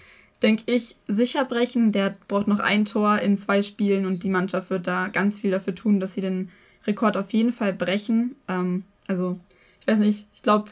denke 0.43 0.65
ich, 0.67 0.97
sicher 1.07 1.45
brechen. 1.45 1.93
Der 1.93 2.17
braucht 2.27 2.49
noch 2.49 2.59
ein 2.59 2.85
Tor 2.85 3.21
in 3.21 3.39
zwei 3.39 3.63
Spielen 3.63 4.05
und 4.05 4.25
die 4.25 4.31
Mannschaft 4.31 4.69
wird 4.71 4.89
da 4.89 5.07
ganz 5.07 5.39
viel 5.39 5.53
dafür 5.53 5.77
tun, 5.77 6.01
dass 6.01 6.15
sie 6.15 6.21
den 6.21 6.51
Rekord 6.89 7.17
auf 7.17 7.33
jeden 7.33 7.53
Fall 7.53 7.73
brechen. 7.73 8.35
Ähm, 8.49 8.83
also, 9.07 9.39
ich 9.81 9.87
weiß 9.87 10.01
nicht, 10.01 10.27
ich 10.35 10.43
glaube, 10.43 10.71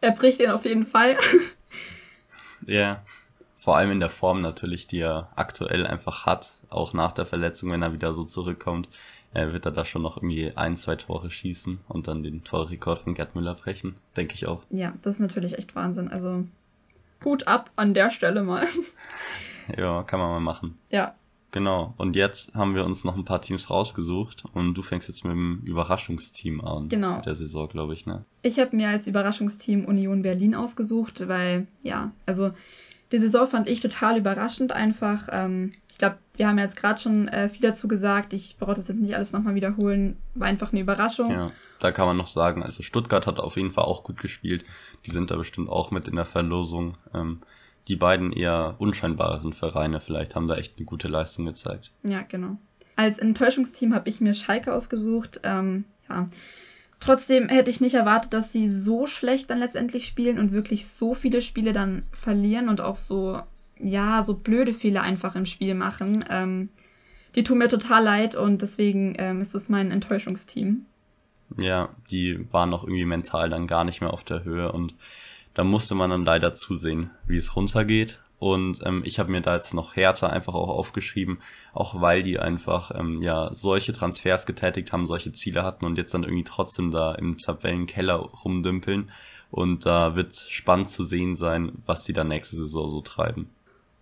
er 0.00 0.10
bricht 0.10 0.40
ihn 0.40 0.50
auf 0.50 0.64
jeden 0.64 0.84
Fall. 0.86 1.16
Ja, 2.66 3.02
vor 3.58 3.76
allem 3.76 3.90
in 3.90 4.00
der 4.00 4.10
Form 4.10 4.40
natürlich, 4.40 4.86
die 4.86 5.00
er 5.00 5.28
aktuell 5.36 5.86
einfach 5.86 6.26
hat, 6.26 6.52
auch 6.70 6.92
nach 6.92 7.12
der 7.12 7.26
Verletzung, 7.26 7.70
wenn 7.70 7.82
er 7.82 7.92
wieder 7.92 8.14
so 8.14 8.24
zurückkommt, 8.24 8.88
äh, 9.34 9.52
wird 9.52 9.66
er 9.66 9.72
da 9.72 9.84
schon 9.84 10.02
noch 10.02 10.16
irgendwie 10.16 10.56
ein, 10.56 10.76
zwei 10.76 10.96
Tore 10.96 11.30
schießen 11.30 11.80
und 11.88 12.08
dann 12.08 12.22
den 12.22 12.44
Torrekord 12.44 13.00
von 13.00 13.14
Gerd 13.14 13.34
Müller 13.34 13.54
brechen, 13.54 13.96
denke 14.16 14.34
ich 14.34 14.46
auch. 14.46 14.62
Ja, 14.70 14.94
das 15.02 15.14
ist 15.14 15.20
natürlich 15.20 15.58
echt 15.58 15.74
Wahnsinn. 15.74 16.08
Also 16.08 16.44
Hut 17.24 17.48
ab 17.48 17.70
an 17.76 17.94
der 17.94 18.10
Stelle 18.10 18.42
mal. 18.42 18.66
ja, 19.76 20.02
kann 20.04 20.20
man 20.20 20.30
mal 20.30 20.40
machen. 20.40 20.78
Ja. 20.90 21.14
Genau. 21.50 21.94
Und 21.96 22.14
jetzt 22.14 22.54
haben 22.54 22.74
wir 22.74 22.84
uns 22.84 23.04
noch 23.04 23.16
ein 23.16 23.24
paar 23.24 23.40
Teams 23.40 23.70
rausgesucht 23.70 24.44
und 24.52 24.74
du 24.74 24.82
fängst 24.82 25.08
jetzt 25.08 25.24
mit 25.24 25.32
dem 25.32 25.62
Überraschungsteam 25.64 26.60
an. 26.60 26.90
Genau. 26.90 27.22
Der 27.22 27.34
Saison, 27.34 27.68
glaube 27.68 27.94
ich, 27.94 28.04
ne? 28.04 28.24
Ich 28.42 28.60
habe 28.60 28.76
mir 28.76 28.90
als 28.90 29.06
Überraschungsteam 29.06 29.86
Union 29.86 30.20
Berlin 30.20 30.54
ausgesucht, 30.54 31.26
weil, 31.26 31.66
ja, 31.82 32.12
also 32.26 32.52
die 33.12 33.18
Saison 33.18 33.46
fand 33.46 33.68
ich 33.68 33.80
total 33.80 34.18
überraschend 34.18 34.72
einfach. 34.72 35.28
Ähm, 35.32 35.72
ich 35.90 35.98
glaube, 35.98 36.18
wir 36.36 36.46
haben 36.46 36.58
ja 36.58 36.64
jetzt 36.64 36.76
gerade 36.76 37.00
schon 37.00 37.28
äh, 37.28 37.48
viel 37.48 37.62
dazu 37.62 37.88
gesagt. 37.88 38.32
Ich 38.32 38.56
brauche 38.58 38.74
das 38.74 38.88
jetzt 38.88 39.00
nicht 39.00 39.14
alles 39.16 39.32
nochmal 39.32 39.54
wiederholen. 39.54 40.16
War 40.34 40.46
einfach 40.46 40.72
eine 40.72 40.80
Überraschung. 40.80 41.30
Ja, 41.30 41.52
da 41.80 41.90
kann 41.90 42.06
man 42.06 42.16
noch 42.16 42.26
sagen, 42.26 42.62
also 42.62 42.82
Stuttgart 42.82 43.26
hat 43.26 43.40
auf 43.40 43.56
jeden 43.56 43.72
Fall 43.72 43.84
auch 43.84 44.04
gut 44.04 44.20
gespielt. 44.20 44.64
Die 45.06 45.10
sind 45.10 45.30
da 45.30 45.36
bestimmt 45.36 45.68
auch 45.68 45.90
mit 45.90 46.06
in 46.08 46.16
der 46.16 46.24
Verlosung. 46.24 46.96
Ähm, 47.14 47.40
die 47.88 47.96
beiden 47.96 48.32
eher 48.32 48.76
unscheinbareren 48.78 49.54
Vereine 49.54 50.00
vielleicht 50.00 50.36
haben 50.36 50.46
da 50.46 50.56
echt 50.56 50.76
eine 50.76 50.84
gute 50.84 51.08
Leistung 51.08 51.46
gezeigt. 51.46 51.90
Ja, 52.02 52.22
genau. 52.22 52.58
Als 52.96 53.18
Enttäuschungsteam 53.18 53.94
habe 53.94 54.08
ich 54.08 54.20
mir 54.20 54.34
Schalke 54.34 54.74
ausgesucht. 54.74 55.40
Ähm, 55.44 55.84
ja. 56.08 56.28
Trotzdem 57.08 57.48
hätte 57.48 57.70
ich 57.70 57.80
nicht 57.80 57.94
erwartet, 57.94 58.34
dass 58.34 58.52
sie 58.52 58.68
so 58.68 59.06
schlecht 59.06 59.48
dann 59.48 59.60
letztendlich 59.60 60.04
spielen 60.04 60.38
und 60.38 60.52
wirklich 60.52 60.86
so 60.86 61.14
viele 61.14 61.40
Spiele 61.40 61.72
dann 61.72 62.02
verlieren 62.12 62.68
und 62.68 62.82
auch 62.82 62.96
so, 62.96 63.40
ja, 63.78 64.22
so 64.22 64.34
blöde 64.34 64.74
Fehler 64.74 65.00
einfach 65.00 65.34
im 65.34 65.46
Spiel 65.46 65.74
machen. 65.74 66.22
Ähm, 66.28 66.68
die 67.34 67.44
tun 67.44 67.56
mir 67.56 67.70
total 67.70 68.04
leid 68.04 68.36
und 68.36 68.60
deswegen 68.60 69.14
ähm, 69.16 69.40
ist 69.40 69.54
es 69.54 69.70
mein 69.70 69.90
Enttäuschungsteam. 69.90 70.84
Ja, 71.56 71.88
die 72.10 72.46
waren 72.52 72.68
noch 72.68 72.84
irgendwie 72.84 73.06
mental 73.06 73.48
dann 73.48 73.66
gar 73.66 73.84
nicht 73.84 74.02
mehr 74.02 74.12
auf 74.12 74.24
der 74.24 74.44
Höhe 74.44 74.70
und 74.70 74.94
da 75.54 75.64
musste 75.64 75.94
man 75.94 76.10
dann 76.10 76.26
leider 76.26 76.52
zusehen, 76.52 77.08
wie 77.26 77.38
es 77.38 77.56
runtergeht. 77.56 78.20
Und 78.38 78.80
ähm, 78.84 79.02
ich 79.04 79.18
habe 79.18 79.32
mir 79.32 79.40
da 79.40 79.54
jetzt 79.54 79.74
noch 79.74 79.96
Hertha 79.96 80.28
einfach 80.28 80.54
auch 80.54 80.68
aufgeschrieben, 80.68 81.38
auch 81.72 82.00
weil 82.00 82.22
die 82.22 82.38
einfach 82.38 82.92
ähm, 82.94 83.20
ja 83.20 83.52
solche 83.52 83.92
Transfers 83.92 84.46
getätigt 84.46 84.92
haben, 84.92 85.06
solche 85.06 85.32
Ziele 85.32 85.64
hatten 85.64 85.84
und 85.84 85.98
jetzt 85.98 86.14
dann 86.14 86.22
irgendwie 86.22 86.44
trotzdem 86.44 86.92
da 86.92 87.14
im 87.14 87.36
Tabellenkeller 87.38 88.16
rumdümpeln. 88.16 89.10
Und 89.50 89.86
da 89.86 90.14
wird 90.14 90.36
spannend 90.36 90.90
zu 90.90 91.04
sehen 91.04 91.34
sein, 91.34 91.72
was 91.86 92.04
die 92.04 92.12
da 92.12 92.22
nächste 92.22 92.56
Saison 92.56 92.88
so 92.88 93.00
treiben. 93.00 93.48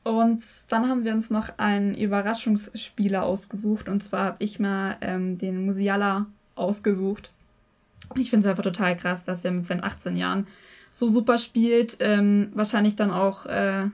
Und 0.03 0.43
dann 0.69 0.89
haben 0.89 1.05
wir 1.05 1.13
uns 1.13 1.31
noch 1.31 1.59
einen 1.59 1.95
Überraschungsspieler 1.95 3.25
ausgesucht. 3.25 3.89
Und 3.89 4.03
zwar 4.03 4.25
habe 4.25 4.37
ich 4.41 4.61
mal 4.61 4.97
ähm, 5.01 5.39
den 5.39 5.65
Musiala 5.65 6.27
ausgesucht. 6.57 7.33
Ich 8.15 8.31
finde 8.31 8.47
es 8.47 8.51
einfach 8.51 8.63
total 8.63 8.97
krass, 8.97 9.25
dass 9.25 9.45
er 9.45 9.51
mit 9.51 9.67
seinen 9.67 9.83
18 9.83 10.17
Jahren 10.17 10.47
so 10.93 11.09
super 11.09 11.39
spielt. 11.39 11.97
Ähm, 12.01 12.51
wahrscheinlich 12.55 12.97
dann 12.97 13.11
auch 13.11 13.47
äh, 13.47 13.89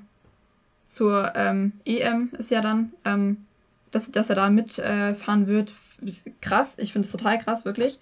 zur 0.92 1.32
ähm, 1.36 1.72
EM 1.86 2.30
ist 2.36 2.50
ja 2.50 2.60
dann, 2.60 2.92
ähm, 3.06 3.38
dass, 3.90 4.12
dass 4.12 4.28
er 4.28 4.36
da 4.36 4.50
mitfahren 4.50 5.44
äh, 5.44 5.46
wird. 5.46 5.72
Krass, 6.42 6.76
ich 6.78 6.92
finde 6.92 7.06
es 7.06 7.12
total 7.12 7.38
krass, 7.38 7.64
wirklich. 7.64 7.98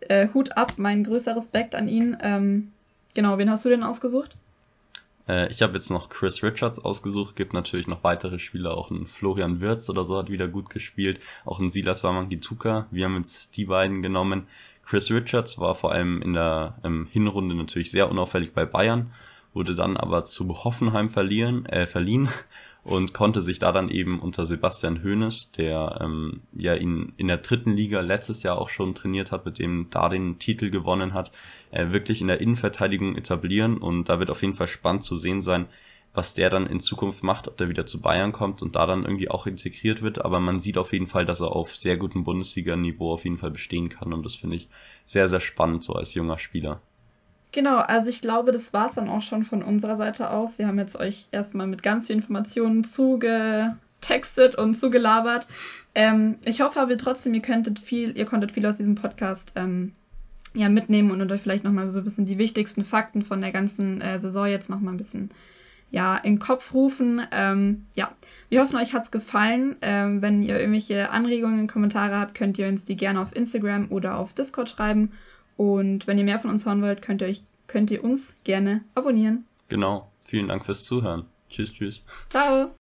Äh, 0.00 0.28
Hut 0.34 0.56
ab, 0.56 0.74
mein 0.76 1.04
größter 1.04 1.34
Respekt 1.34 1.74
an 1.74 1.88
ihn. 1.88 2.14
Ähm, 2.20 2.72
genau, 3.14 3.38
wen 3.38 3.50
hast 3.50 3.64
du 3.64 3.70
denn 3.70 3.82
ausgesucht? 3.82 4.36
Äh, 5.26 5.50
ich 5.50 5.62
habe 5.62 5.72
jetzt 5.72 5.90
noch 5.90 6.10
Chris 6.10 6.42
Richards 6.42 6.78
ausgesucht, 6.78 7.36
gibt 7.36 7.54
natürlich 7.54 7.86
noch 7.86 8.04
weitere 8.04 8.38
Spieler, 8.38 8.76
auch 8.76 8.90
ein 8.90 9.06
Florian 9.06 9.60
Wirz 9.60 9.88
oder 9.88 10.04
so 10.04 10.18
hat 10.18 10.30
wieder 10.30 10.46
gut 10.46 10.68
gespielt, 10.68 11.20
auch 11.46 11.58
ein 11.58 11.70
Silas 11.70 12.04
Wamangituka. 12.04 12.86
Wir 12.90 13.06
haben 13.06 13.16
jetzt 13.16 13.56
die 13.56 13.64
beiden 13.64 14.02
genommen. 14.02 14.46
Chris 14.84 15.10
Richards 15.10 15.58
war 15.58 15.74
vor 15.74 15.92
allem 15.92 16.20
in 16.20 16.34
der 16.34 16.76
ähm, 16.84 17.08
Hinrunde 17.10 17.54
natürlich 17.54 17.90
sehr 17.90 18.10
unauffällig 18.10 18.52
bei 18.52 18.66
Bayern, 18.66 19.10
wurde 19.56 19.74
dann 19.74 19.96
aber 19.96 20.22
zu 20.24 20.46
Hoffenheim 20.64 21.08
verlieren, 21.08 21.66
äh, 21.66 21.86
verliehen 21.86 22.28
und 22.84 23.14
konnte 23.14 23.40
sich 23.40 23.58
da 23.58 23.72
dann 23.72 23.88
eben 23.88 24.20
unter 24.20 24.46
Sebastian 24.46 25.02
Hoeneß, 25.02 25.52
der 25.52 25.98
ähm, 26.00 26.42
ja 26.52 26.74
ihn 26.74 27.14
in 27.16 27.26
der 27.26 27.38
dritten 27.38 27.72
Liga 27.72 28.00
letztes 28.00 28.42
Jahr 28.44 28.58
auch 28.58 28.68
schon 28.68 28.94
trainiert 28.94 29.32
hat, 29.32 29.46
mit 29.46 29.58
dem 29.58 29.88
da 29.90 30.08
den 30.10 30.38
Titel 30.38 30.70
gewonnen 30.70 31.14
hat, 31.14 31.32
äh, 31.70 31.90
wirklich 31.90 32.20
in 32.20 32.28
der 32.28 32.40
Innenverteidigung 32.40 33.16
etablieren 33.16 33.78
und 33.78 34.08
da 34.08 34.20
wird 34.20 34.30
auf 34.30 34.42
jeden 34.42 34.54
Fall 34.54 34.68
spannend 34.68 35.04
zu 35.04 35.16
sehen 35.16 35.40
sein, 35.40 35.66
was 36.12 36.34
der 36.34 36.50
dann 36.50 36.66
in 36.66 36.80
Zukunft 36.80 37.22
macht, 37.22 37.48
ob 37.48 37.56
der 37.56 37.68
wieder 37.70 37.86
zu 37.86 38.00
Bayern 38.00 38.32
kommt 38.32 38.62
und 38.62 38.76
da 38.76 38.86
dann 38.86 39.04
irgendwie 39.04 39.30
auch 39.30 39.46
integriert 39.46 40.02
wird. 40.02 40.24
Aber 40.24 40.40
man 40.40 40.60
sieht 40.60 40.78
auf 40.78 40.92
jeden 40.92 41.06
Fall, 41.06 41.26
dass 41.26 41.40
er 41.40 41.52
auf 41.52 41.76
sehr 41.76 41.96
gutem 41.96 42.24
Bundesliga-Niveau 42.24 43.12
auf 43.12 43.24
jeden 43.24 43.38
Fall 43.38 43.50
bestehen 43.50 43.88
kann 43.88 44.12
und 44.12 44.24
das 44.24 44.36
finde 44.36 44.56
ich 44.56 44.68
sehr, 45.06 45.28
sehr 45.28 45.40
spannend 45.40 45.82
so 45.82 45.94
als 45.94 46.14
junger 46.14 46.38
Spieler. 46.38 46.80
Genau, 47.56 47.78
also 47.78 48.10
ich 48.10 48.20
glaube, 48.20 48.52
das 48.52 48.74
war 48.74 48.84
es 48.84 48.96
dann 48.96 49.08
auch 49.08 49.22
schon 49.22 49.42
von 49.42 49.62
unserer 49.62 49.96
Seite 49.96 50.28
aus. 50.28 50.58
Wir 50.58 50.66
haben 50.66 50.78
jetzt 50.78 50.94
euch 51.00 51.28
erstmal 51.32 51.66
mit 51.66 51.82
ganz 51.82 52.06
vielen 52.06 52.18
Informationen 52.18 52.84
zugetextet 52.84 54.56
und 54.56 54.74
zugelabert. 54.74 55.48
Ähm, 55.94 56.36
ich 56.44 56.60
hoffe 56.60 56.78
aber 56.80 56.98
trotzdem, 56.98 57.32
ihr 57.32 57.40
könntet 57.40 57.78
viel, 57.78 58.14
ihr 58.14 58.26
konntet 58.26 58.52
viel 58.52 58.66
aus 58.66 58.76
diesem 58.76 58.94
Podcast 58.94 59.54
ähm, 59.56 59.92
ja, 60.52 60.68
mitnehmen 60.68 61.10
und 61.10 61.32
euch 61.32 61.40
vielleicht 61.40 61.64
nochmal 61.64 61.88
so 61.88 62.00
ein 62.00 62.04
bisschen 62.04 62.26
die 62.26 62.36
wichtigsten 62.36 62.84
Fakten 62.84 63.22
von 63.22 63.40
der 63.40 63.52
ganzen 63.52 64.02
äh, 64.02 64.18
Saison 64.18 64.48
jetzt 64.48 64.68
nochmal 64.68 64.92
ein 64.92 64.98
bisschen 64.98 65.30
ja, 65.90 66.18
in 66.18 66.34
den 66.34 66.38
Kopf 66.40 66.74
rufen. 66.74 67.22
Ähm, 67.32 67.86
ja, 67.96 68.12
wir 68.50 68.60
hoffen, 68.60 68.76
euch 68.76 68.92
hat's 68.92 69.10
gefallen. 69.10 69.76
Ähm, 69.80 70.20
wenn 70.20 70.42
ihr 70.42 70.60
irgendwelche 70.60 71.08
Anregungen, 71.08 71.68
Kommentare 71.68 72.18
habt, 72.18 72.34
könnt 72.34 72.58
ihr 72.58 72.68
uns 72.68 72.84
die 72.84 72.96
gerne 72.96 73.18
auf 73.18 73.34
Instagram 73.34 73.86
oder 73.88 74.18
auf 74.18 74.34
Discord 74.34 74.68
schreiben. 74.68 75.12
Und 75.56 76.06
wenn 76.06 76.18
ihr 76.18 76.24
mehr 76.24 76.38
von 76.38 76.50
uns 76.50 76.66
hören 76.66 76.82
wollt, 76.82 77.02
könnt 77.02 77.22
ihr, 77.22 77.28
euch, 77.28 77.42
könnt 77.66 77.90
ihr 77.90 78.04
uns 78.04 78.34
gerne 78.44 78.82
abonnieren. 78.94 79.44
Genau. 79.68 80.10
Vielen 80.24 80.48
Dank 80.48 80.64
fürs 80.64 80.84
Zuhören. 80.84 81.26
Tschüss, 81.48 81.72
tschüss. 81.72 82.04
Ciao. 82.28 82.74